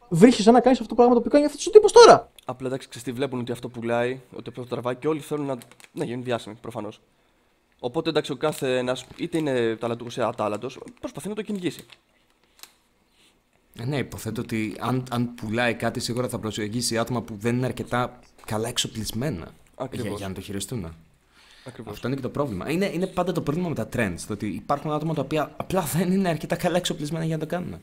[0.09, 2.31] βρίσκει να κάνεις αυτό το πράγμα το οποίο κάνει αυτός ο τύπος τώρα.
[2.45, 5.57] Απλά εντάξει, ξέρεις τι βλέπουν ότι αυτό πουλάει, ότι αυτό τραβάει και όλοι θέλουν να,
[5.91, 7.01] να γίνουν διάσημοι προφανώς.
[7.79, 11.85] Οπότε εντάξει, ο κάθε ένα, είτε είναι ταλαντούχος ή ατάλαντος, προσπαθεί να το κυνηγήσει.
[13.79, 17.65] Ε, Ναι, υποθέτω ότι αν, αν πουλάει κάτι σίγουρα θα προσεγγίσει άτομα που δεν είναι
[17.65, 19.47] αρκετά καλά εξοπλισμένα
[19.79, 20.07] Ακριβώς.
[20.07, 20.93] για, για να το χειριστούν.
[21.65, 21.93] Ακριβώς.
[21.93, 22.71] Αυτό είναι και το πρόβλημα.
[22.71, 24.19] Είναι, είναι πάντα το πρόβλημα με τα trends.
[24.27, 27.49] Το ότι υπάρχουν άτομα τα οποία απλά δεν είναι αρκετά καλά εξοπλισμένα για να το
[27.55, 27.79] κάνουν.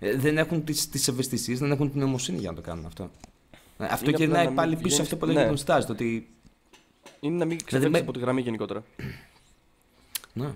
[0.00, 3.10] Ε, δεν έχουν τις τις ευαισθησίες, δεν έχουν την νοημοσύνη για να το κάνουν αυτό.
[3.78, 5.48] Ε, αυτό Είναι απλά γυρνάει να μην πάλι πίσω σε βγαίνεις- αυτό που λέγεται ναι.
[5.48, 5.84] τον Στάζ.
[5.84, 6.28] Το ότι.
[7.20, 8.84] Είναι να μην ξεφεύγεις με- από τη γραμμή γενικότερα.
[10.32, 10.46] Ναι.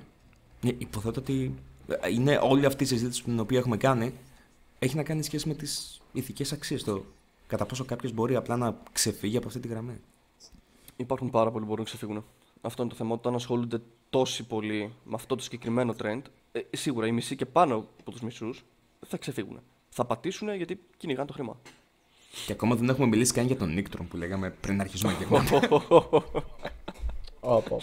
[0.64, 1.54] Ε, υποθέτω ότι
[1.88, 4.12] ε, είναι όλη αυτή η συζήτηση την οποία έχουμε κάνει
[4.78, 6.84] έχει να κάνει σχέση με τις ηθικές αξίες.
[6.84, 7.04] Το
[7.46, 10.00] κατά πόσο κάποιος μπορεί απλά να ξεφύγει από αυτή τη γραμμή.
[11.00, 12.24] Υπάρχουν πάρα πολλοί που μπορούν να ξεφύγουν.
[12.60, 13.14] Αυτό είναι το θέμα.
[13.14, 13.80] Όταν ασχολούνται
[14.10, 16.20] τόσοι πολλοί με αυτό το συγκεκριμένο trend,
[16.52, 18.64] ε, σίγουρα οι μισοί και πάνω από τους μισούς
[19.06, 19.60] θα ξεφύγουν.
[19.88, 21.56] Θα πατήσουν γιατί κυνηγάνε το χρήμα.
[22.46, 25.36] Και ακόμα δεν έχουμε μιλήσει καν για τον Νίκτρον που λέγαμε πριν αρχίσουμε και εγώ.
[25.36, 25.92] Ωπ, ωπ,
[27.72, 27.82] ωπ.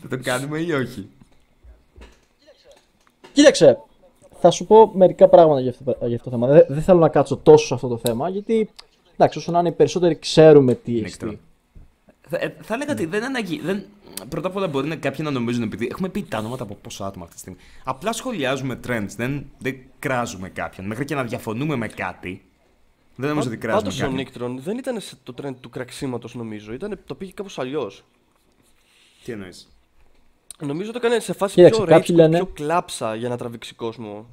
[0.00, 1.08] Θα το κάνουμε ή όχι;
[3.32, 3.78] Κοίταξε,
[4.40, 6.46] θα σου πω μερικά πράγματα για αυτό, για αυτό το θέμα.
[6.46, 8.70] Δεν, δεν θέλω να κάτσω τόσο σε αυτό το θέμα, γιατί
[9.14, 11.38] εντάξει, όσο να είναι οι περισσότεροι ξέρουμε τι έχει.
[12.30, 12.40] Νίκτρον.
[12.40, 13.60] Θα, ε, θα έλεγα ότι δεν είναι ανάγκη.
[13.60, 13.84] Δεν,
[14.28, 17.06] πρώτα απ' όλα μπορεί να κάποιοι να νομίζουν επειδή έχουμε πει τα ονόματα από πόσα
[17.06, 17.58] άτομα αυτή τη στιγμή.
[17.84, 19.08] Απλά σχολιάζουμε trends.
[19.16, 20.86] Δεν, δεν κράζουμε κάποιον.
[20.86, 22.44] Μέχρι και να διαφωνούμε με κάτι.
[23.16, 24.18] Δεν νομίζω ότι κράζουμε Πάντως ο κάποιον.
[24.18, 26.72] Νίκτρον δεν ήταν σε το trend του κραξίματος, νομίζω.
[26.72, 28.04] Ήταν, το πήγε κάπως αλλιώς.
[29.24, 29.68] Τι εννοείς;
[30.60, 33.74] Νομίζω το έκανε σε φάση Κοίταξε, πιο κάποιοι rage, λένε- πιο κλάψα για να τραβήξει
[33.74, 34.26] κόσμο.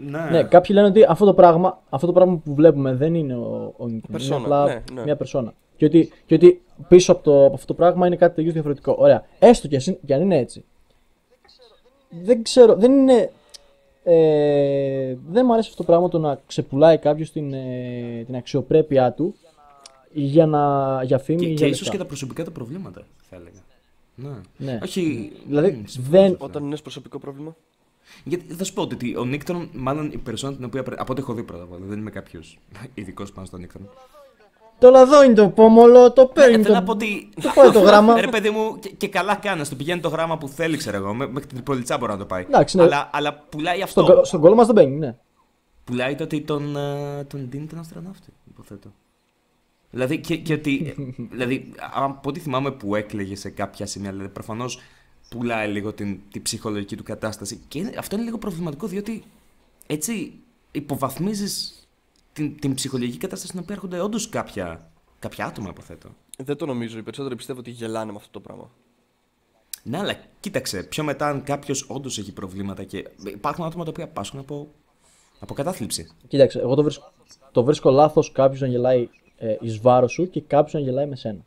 [0.00, 0.28] ναι.
[0.30, 3.74] Ναι, κάποιοι λένε ότι αυτό το πράγμα, αυτό το πράγμα που βλέπουμε δεν είναι ο,
[3.76, 5.02] ο Newton, είναι Περσόνα, απλά ναι, ναι.
[5.02, 5.54] μια περσόνα.
[5.82, 8.94] Και ότι, και ότι πίσω από, το, από αυτό το πράγμα είναι κάτι τελείως διαφορετικό.
[8.98, 9.24] Ωραία.
[9.38, 10.64] Έστω και, ας είναι- και αν είναι έτσι.
[12.22, 13.30] Δεν ξέρω, δεν είναι.
[14.04, 19.12] Ε, δεν μου αρέσει αυτό το πράγμα το να ξεπουλάει κάποιος την, ε, την αξιοπρέπειά
[19.12, 19.34] του
[20.12, 21.92] για, να, για φήμη Και, ή και για ίσως λεφτά.
[21.96, 23.60] και τα προσωπικά του προβλήματα, θα έλεγα.
[24.14, 24.30] Ναι.
[24.56, 24.78] Ναι.
[24.82, 25.32] Όχι.
[25.48, 26.44] Δηλαδή, μ, συμφωνώ δεν- σε αυτό.
[26.44, 27.56] Όταν είναι προσωπικό πρόβλημα.
[28.24, 30.82] Γιατί θα σου πω ότι ο Νίκτρον, μάλλον η περσόνα την οποία.
[30.82, 32.58] πρέ- Από ό,τι έχω δει πρώτα απ' όλα, δεν είμαι κάποιος
[32.94, 33.88] ειδικός πάνω στον Νίκτρον.
[34.82, 36.54] Το λαδό είναι το πόμολο, το παίρνει.
[36.54, 36.72] Ε, θέλω το...
[36.72, 37.28] να πω ότι.
[37.42, 38.20] το πάει το γράμμα.
[38.20, 39.66] Ρε παιδί μου, και, και καλά κάνει.
[39.68, 41.14] Το πηγαίνει το γράμμα που θέλει, ξέρω εγώ.
[41.14, 42.42] μέ- Μέχρι την Πολυτσά μπορεί να το πάει.
[42.42, 42.82] Εντάξει, ναι.
[42.82, 44.02] αλλά, αλλά πουλάει αυτό.
[44.02, 45.16] Στον, κο- στον κόλλο μας δεν μπαίνει, ναι.
[45.84, 48.92] Πουλάει το ότι τον, ε, τον δίνει τον αστροναύτη, υποθέτω.
[49.90, 50.94] Δηλαδή, και, και ότι.
[51.32, 54.80] δηλαδή, από ό,τι θυμάμαι που έκλαιγε σε κάποια σημεία, δηλαδή προφανώς
[55.30, 57.60] πουλάει λίγο την, την ψυχολογική του κατάσταση.
[57.68, 59.22] Και είναι- αυτό είναι λίγο προβληματικό, διότι
[59.86, 60.32] έτσι
[60.70, 61.81] υποβαθμίζεις
[62.32, 66.08] την, την ψυχολογική κατάσταση στην οποία έρχονται όντως κάποια, κάποια άτομα, υποθέτω.
[66.38, 66.98] Δεν το νομίζω.
[66.98, 68.70] Οι περισσότεροι πιστεύω ότι γελάνε με αυτό το πράγμα.
[69.82, 73.08] Ναι, αλλά κοίταξε, πιο μετά, αν κάποιος όντως έχει προβλήματα και.
[73.24, 74.68] Υπάρχουν άτομα τα οποία πάσχουν από,
[75.38, 76.10] από κατάθλιψη.
[76.28, 77.12] Κοίταξε, εγώ το βρίσκω,
[77.52, 81.16] το βρίσκω λάθος κάποιος να γελάει ε, εις βάρος σου και κάποιος να γελάει με
[81.16, 81.44] σένα.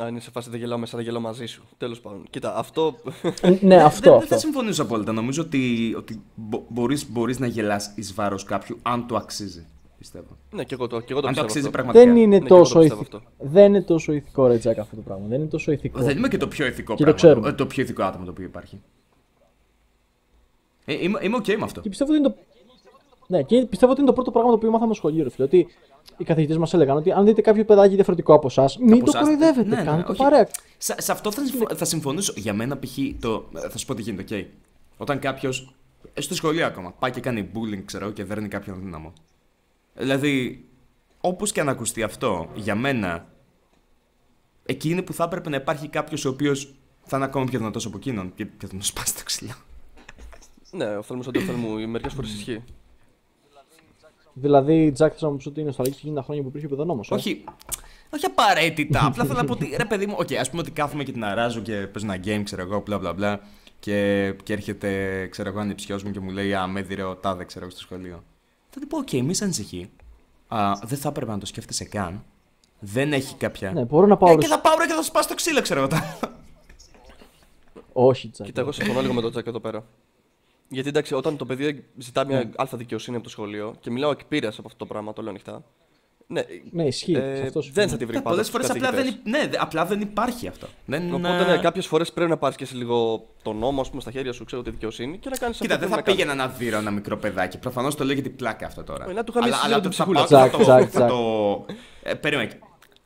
[0.00, 1.62] Αν είναι σε φάση δεν γελάω μέσα, δεν γελάω μαζί σου.
[1.76, 2.26] Τέλος πάντων.
[2.30, 2.94] Κοίτα, αυτό.
[3.42, 4.00] Ε, ναι, αυτό.
[4.00, 4.26] δεν, δεν αυτό.
[4.26, 5.12] θα συμφωνήσω απόλυτα.
[5.12, 9.66] Νομίζω ότι, ότι μπο, μπορείς, μπορείς να γελάς εις βάρος κάποιου αν το αξίζει,
[10.02, 10.36] πιστεύω.
[10.50, 11.44] ναι, και εγώ το, και εγώ το αν το πιστεύω.
[11.44, 11.70] αξίζει αυτό.
[11.70, 12.04] πραγματικά.
[12.04, 13.16] Δεν είναι Ναι, και εγώ το τόσο πιστεύω ηθικό.
[13.16, 13.30] αυτό.
[13.54, 15.26] Δεν είναι τόσο ηθικό ρε Τζάκ αυτό το πράγμα.
[15.28, 16.00] Δεν είναι τόσο ηθικό.
[16.02, 17.14] Δεν είμαι και το πιο ηθικό Και το πράγμα.
[17.14, 17.48] ξέρουμε.
[17.48, 18.80] ε, το πιο ηθικό άτομο το οποίο υπάρχει.
[20.84, 21.80] Ε, είμαι, είμαι ok με αυτό.
[21.80, 22.36] Και πιστεύω ότι είναι το.
[23.26, 25.46] Ναι, και πιστεύω ότι είναι το πρώτο πράγμα το οποίο μάθαμε στο σχολείο, ρε φίλε.
[25.46, 25.66] Ότι
[26.16, 29.10] οι καθηγητές μας έλεγαν ότι αν δείτε κάποιο παιδάκι διαφορετικό από εσάς, μην Από το
[29.14, 29.68] εσάς, κοροϊδεύετε.
[29.68, 30.22] ναι, ναι, κάντε το όχι.
[30.22, 30.48] παρέα.
[30.78, 32.32] Σε, σε αυτό θα, συμφω- θα συμφωνήσω.
[32.36, 32.98] Για μένα, π.χ.
[33.20, 34.46] Το, θα σου πω τι γίνεται, ok.
[34.96, 35.52] Όταν κάποιο.
[36.18, 36.92] στο σχολείο ακόμα.
[36.98, 39.12] Πάει και κάνει bullying, ξέρω και δέρνει κάποιον δύναμο.
[39.94, 40.64] Δηλαδή,
[41.20, 43.26] όπως και αν ακουστεί αυτό, για μένα.
[44.66, 47.86] Εκεί είναι που θα έπρεπε να υπάρχει κάποιος ο οποίος θα είναι ακόμα πιο δυνατός
[47.86, 49.54] από εκείνον και, και θα μου σπάσει το ξυλό.
[50.70, 52.62] Ναι, ο θέλμο αντιοφθαλμού μερικές φορές ισχύει.
[54.32, 57.00] Δηλαδή, Τζάκ, θα να μου πει ότι είναι νοσταλγική εκείνα τα χρόνια που υπήρχε παιδονόμο.
[57.08, 57.44] όχι,
[58.10, 59.06] όχι απαραίτητα.
[59.06, 61.24] Απλά θέλω να πω ότι ρε παιδί μου, okay, ας πούμε ότι κάθομαι και την
[61.24, 63.40] αράζω και παίζω ένα game, ξέρω εγώ, μπλα μπλα μπλα.
[63.78, 67.44] Και, και έρχεται, ξέρω εγώ, ανιψιός μου και μου λέει Α, με έδειρε ο τάδε,
[67.44, 68.22] ξέρω εγώ, στο σχολείο.
[68.74, 69.90] Θα του πω, οκ, μη σε ανησυχεί.
[70.48, 72.24] Α, δεν θα έπρεπε να το σκέφτεσαι καν.
[72.80, 73.72] Δεν έχει κάποια.
[73.72, 74.30] Ναι, μπορώ να πάω.
[74.30, 75.88] Ε, ρε- και θα πάω ρε, και θα σπάσει το ξύλο, ξέρω εγώ.
[75.88, 76.18] τα-
[77.92, 78.46] Όχι, Τζάκ.
[78.46, 79.84] Κοίτα, εγώ συμφωνώ λίγο με τον Τζακ εδώ πέρα.
[80.68, 84.24] Γιατί εντάξει, όταν το παιδί ζητά μια αλφα δικαιοσύνη από το σχολείο και μιλάω εκ
[84.24, 85.64] πείρας από αυτό το πράγμα, το λέω ανοιχτά.
[86.26, 87.12] Ναι, Ναι, ισχύει.
[87.12, 87.88] ε, σε αυτό δεν συμφωνώ.
[87.88, 88.28] θα τη βρει πάντα.
[88.28, 89.20] Πολλές στους φορές απλά, δεν καθηγητές.
[89.24, 90.66] υ- ναι, δε- απλά δεν υπάρχει αυτό.
[90.84, 93.88] Δεν, Οπότε, ε, ναι, κάποιες φορές πρέπει να πάρεις και εσύ λίγο τον νόμο ας
[93.88, 96.48] πούμε, στα χέρια σου, ξέρω τη δικαιοσύνη και να κάνεις Κοίτα, δεν θα πήγαινα να
[96.48, 97.58] δείρω ένα μικρό παιδάκι.
[97.58, 99.10] Προφανώς το λέω για την πλάκα αυτό τώρα.
[99.10, 100.48] Ε, να του χαμίσεις αλλά, λίγο αλλά την το θα ψυχούλα.
[100.48, 101.64] πάω και θα Τζακ, το- Τζακ, θα το.
[102.02, 102.58] Ε, Περίμενε.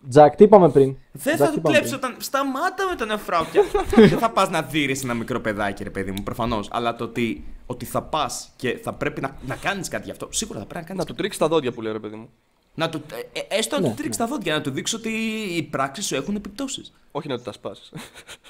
[0.08, 2.20] Τζακ, τι είπαμε πριν; Δεν Τζακ, θα τι του είπαμε κλέψει πριν; όταν.
[2.22, 3.62] Σταμάτα με τον εφράπια.
[4.08, 6.68] Δεν θα πας να δει ένα μικρό παιδάκι, ρε παιδί μου, προφανώς.
[6.72, 10.28] Αλλά το ότι, ότι θα πας και θα πρέπει να, να κάνεις κάτι γι' αυτό.
[10.30, 11.02] Σίγουρα θα πρέπει να κάνεις.
[11.04, 12.28] Να του τρίξεις τα δόντια που λέει ρε παιδί μου.
[12.78, 13.02] Να του,
[13.32, 15.08] ε, ε, έστω να Ναι, του τρίξει τα δόντια, να του δείξει ότι
[15.56, 16.92] οι πράξεις σου έχουν επιπτώσεις.
[17.10, 17.82] Όχι να του τα σπάσει.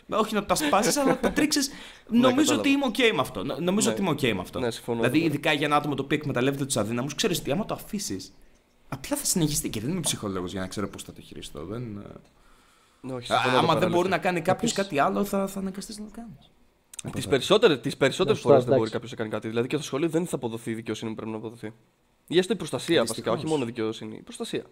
[0.08, 1.68] Όχι να τα σπάσεις, αλλά να τα τρίξεις.
[2.08, 2.58] Νομίζω κατάλαβα.
[2.60, 3.44] ότι είμαι OK με αυτό.
[3.44, 3.92] Νο- Νομίζω Ναι.
[3.94, 4.58] ότι είμαι OK με αυτό.
[4.60, 4.98] Ναι, συμφωνώ.
[5.00, 8.32] Δηλαδή, ειδικά για ένα άτομο το οποίο εκμεταλλεύεται τους αδύναμους, ξέρεις ότι άμα το αφήσεις,
[8.88, 9.68] απλά θα συνεχιστεί.
[9.70, 11.64] Και δεν είμαι ψυχολόγος για να ξέρω πώς θα το χειριστώ.
[11.64, 11.82] Δεν...
[13.00, 14.10] Ναι, όχι, Α, συμφωνώ εδώ άμα πέρα, δεν μπορεί Αλέξη.
[14.10, 16.50] να κάνει κάποιος κάτι άλλο, θα, θα αναγκαστείς να το κάνεις.
[17.14, 18.68] Τις περισσότερες τις περισσότερες Ναι, φορές εντάξει.
[18.70, 19.48] δεν μπορεί κάποιος να κάνει κάτι.
[19.48, 21.72] Δηλαδή και στο σχολείο δεν θα αποδοθεί η δικαιοσύνη που πρέπει να αποδοθεί.
[22.26, 23.38] Ή έστω η προστασία βασικά, Δυστυχώς.
[23.38, 24.16] όχι μόνο δικαιοσύνη.
[24.16, 24.62] Η προστασία.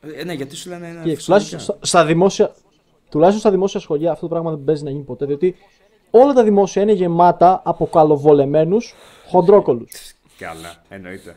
[0.00, 1.02] Ε, ναι, γιατί σου λένε ένα.
[1.02, 2.54] Κοίταξε, τουλάχιστον στα, στα δημόσια,
[3.10, 5.26] τουλάχιστον στα δημόσια σχολεία αυτό το πράγμα δεν παίζει να γίνει ποτέ.
[5.26, 5.56] Διότι
[6.10, 8.94] όλα τα δημόσια είναι γεμάτα από καλοβολεμένους
[9.28, 9.86] χοντρόκολου.
[10.38, 11.36] Καλά, εννοείται.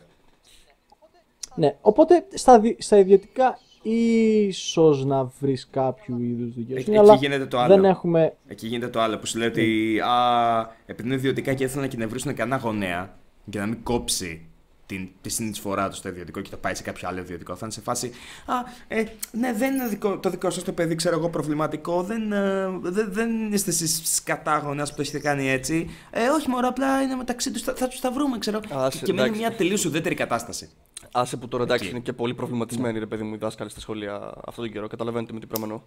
[1.56, 7.46] Ναι, οπότε στα, δι- στα ιδιωτικά ίσως να βρεις κάποιο είδους δικαιοσύνη, Εκεί αλλά γίνεται
[7.46, 7.76] το άλλο.
[7.76, 8.36] δεν έχουμε...
[8.48, 11.90] Εκεί γίνεται το άλλο που σου λέει ότι α, επειδή είναι ιδιωτικά και ήθελαν να
[11.90, 14.48] κυνευρίσουν κανένα γονέα για να μην κόψει
[14.86, 17.54] την, τη συνεισφορά του στο ιδιωτικό και το πάει σε κάποιο άλλο ιδιωτικό.
[17.54, 18.12] Θα είναι σε φάση.
[18.46, 18.54] Α,
[18.88, 22.04] ε, ναι, δεν είναι δικό, το δικό σας το παιδί, ξέρω εγώ, προβληματικό.
[22.04, 25.90] Δεν, ε, δεν, δεν είστε εσείς σκατά γονέα που το έχετε κάνει έτσι.
[26.12, 27.62] Ε, όχι, μόνο απλά είναι μεταξύ τους.
[27.62, 28.60] Θα, θα τους τα βρούμε, ξέρω.
[28.70, 29.42] Άσε, και μένει εντάξει.
[29.42, 30.70] μια τελείως ουδέτερη κατάσταση.
[31.12, 31.94] Άσε που τώρα εντάξει Εκεί.
[31.94, 34.16] είναι και πολύ προβληματισμένοι ρε παιδί μου οι δάσκαλοι στα σχολεία
[34.46, 34.88] αυτόν τον καιρό.
[34.88, 35.84] Καταλαβαίνετε με τι πράγμα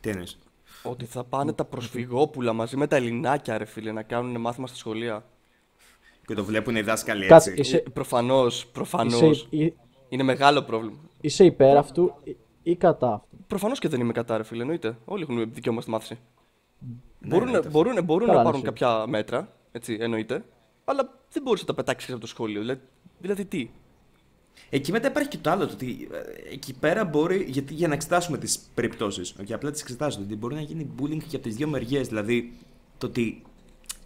[0.00, 0.38] Τι εννοείς;
[0.82, 4.76] Ότι θα πάνε τα προσφυγόπουλα μαζί με τα ελληνάκια, ρε φίλε, να κάνουν μάθημα στα
[4.76, 5.24] σχολεία.
[6.28, 7.60] Και το βλέπουν οι δάσκαλοι Κάτσε, έτσι.
[7.60, 9.20] είσαι, Προφανώς, προφανώς.
[9.20, 9.74] είσαι, ή-
[10.08, 10.96] Είναι μεγάλο πρόβλημα.
[11.20, 14.96] είσαι υπέρ αυτού ή- ή κατά αυτού; Προφανώς και δεν είμαι κατά, ρε φίλε, εννοείται.
[15.04, 16.18] Όλοι έχουν δικαίωμα στη μάθηση.
[16.78, 16.88] Ναι,
[17.28, 18.70] μπορούν εννοείται μπορούν, μπορούν Καλά, να ναι, πάρουν σίγουρα.
[18.96, 20.44] κάποια μέτρα, έτσι, εννοείται.
[20.84, 22.60] Αλλά δεν μπορείς να τα πετάξεις από το σχολείο.
[22.60, 22.80] Δηλαδή,
[23.20, 23.68] δηλαδή τι;
[24.70, 27.94] Εκεί μετά υπάρχει και το άλλο, το ότι ε, εκεί πέρα μπορεί, γιατί για να
[27.94, 31.54] εξετάσουμε τις περιπτώσεις, και απλά τις εξετάζονται, ότι μπορεί να γίνει bullying και από τις
[31.56, 32.08] δύο μεριές.
[32.08, 32.52] Δηλαδή,
[32.98, 33.42] το ότι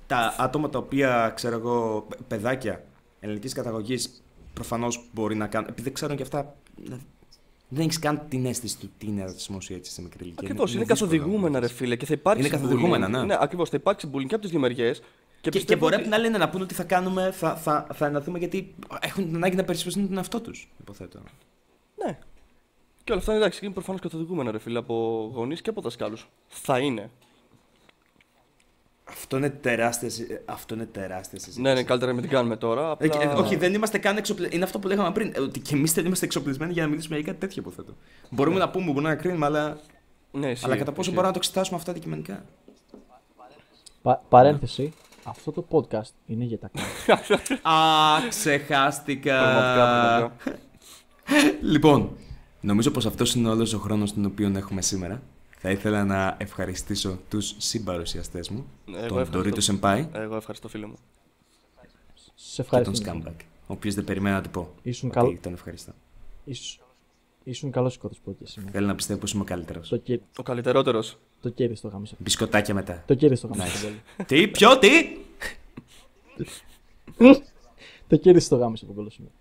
[0.07, 2.85] τα άτομα τα οποία, ξέρω εγώ, παι- παιδάκια
[3.21, 4.23] ελληνικής καταγωγής,
[4.55, 5.69] προφανώς μπορεί να κάνουν.
[5.69, 6.55] Επειδή δεν ξέρουν και αυτά.
[6.77, 7.03] δηλαδή,
[7.69, 10.43] Δεν έχεις καν την αίσθηση του τι είναι ρατσισμός ή έτσι σε μικρή ηλικία.
[10.49, 11.11] Ακριβώς, είναι, δύσκολο.
[11.11, 11.97] καθοδηγούμενα, ρε φίλε.
[11.97, 12.41] Και θα υπάρξει.
[12.47, 13.11] Είναι καθοδηγούμενα, bullying.
[13.11, 13.23] ναι.
[13.25, 13.69] Ναι, ακριβώς.
[13.71, 14.93] Θα υπάρξει bullying και από τις δύο μεριέ.
[14.93, 15.01] Και,
[15.41, 18.07] και, πιστεύω μπορεί ότι- απ' την άλλη να πούνε ότι θα κάνουμε, θα, θα, θα
[18.07, 21.19] εναθούμε γιατί έχουν την ανάγκη να περισπιστούν τον εαυτό τους, υποθέτω.
[22.05, 22.19] Ναι.
[23.05, 26.29] Και όλα αυτά εντάξει, είναι προφανώς καθοδηγούμενα, ρε φίλε, από γονείς και από δασκάλους.
[26.49, 27.11] Θα είναι.
[29.13, 31.61] Αυτό είναι τεράστια, συ- αυτό είναι τεράστια συζήτηση.
[31.61, 32.83] Ναι, ναι, καλύτερα να μην την κάνουμε τώρα.
[32.87, 33.09] Ε, Απλά...
[33.09, 34.55] και- ε, όχι, δεν είμαστε καν εξοπλισμένοι.
[34.57, 35.33] Είναι αυτό που λέγαμε πριν.
[35.35, 37.93] ε, Ότι και εμείς δεν είμαστε εξοπλισμένοι για να μιλήσουμε για κάτι τέτοιο, υποθέτω.
[38.31, 39.79] Μπορούμε να πούμε, μπορούμε να κρίνουμε, αλλά,
[40.31, 41.11] Ναι, ισχύει, αλλά κατά πόσο ισχύει.
[41.11, 42.45] μπορούμε να το εξετάσουμε αυτά αντικειμενικά;
[44.03, 44.93] Πα- παρένθεση,
[45.25, 46.71] αυτό το podcast είναι για τα
[47.07, 47.35] κάτω.
[47.71, 49.39] Α, ξεχάστηκα.
[49.39, 50.59] Πραγματικά, πραγματικά.
[51.73, 52.17] Λοιπόν,
[52.61, 55.23] νομίζω πως αυτός είναι όλος ο χρόνος τον οποίο έχουμε σήμερα.
[55.65, 59.79] Θα ήθελα να ευχαριστήσω τους συμπαρουσιαστές μου, Εγώ τον ευχαριστώ.
[59.79, 60.97] Dorito Senpai Εγώ ευχαριστώ, φίλε μου.
[62.35, 63.13] Σε και τον ευχαριστώ.
[63.13, 63.35] Scumbag,
[63.67, 64.75] ο οποίος δεν περιμένα να του πω.
[64.83, 65.39] Ήσουν, ότι καλ...
[65.41, 65.93] Τον ευχαριστώ.
[66.45, 66.85] Ήσουν...
[67.45, 68.73] Ήσουν καλός σκότος που και σήμερα.
[68.73, 69.89] Θέλω να πιστεύω πως είμαι ο καλύτερος.
[69.89, 70.19] Το, κέρ...
[70.37, 71.19] Ο καλύτερότερος.
[71.41, 72.17] το κέρδι στο γάμισε.
[72.19, 73.03] Μπισκοτάκια μετά.
[73.07, 73.79] Το κέρδι στο γάμισε.
[73.79, 73.83] Nice.
[73.83, 74.03] πολύ.
[74.27, 74.89] τι, ποιο, τι!
[78.09, 79.35] Το κέρδι στο γάμισε από σήμερα.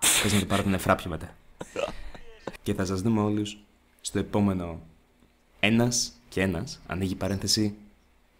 [0.00, 1.36] Θες να το πάρω την εφράπια μετά.
[2.62, 3.58] και θα σας δούμε όλους
[4.08, 4.80] στο επόμενο
[5.60, 7.76] ένας και ένας, ανοίγει παρένθεση,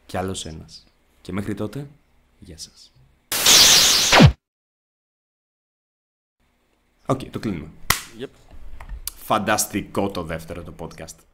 [0.06, 0.84] κι άλλος ένας.
[1.22, 1.88] Και μέχρι τότε,
[2.38, 2.92] γεια σας.
[7.06, 7.70] Οκ, το κλείνουμε.
[8.20, 8.28] Yep.
[9.14, 11.27] Φανταστικό το δεύτερο το podcast.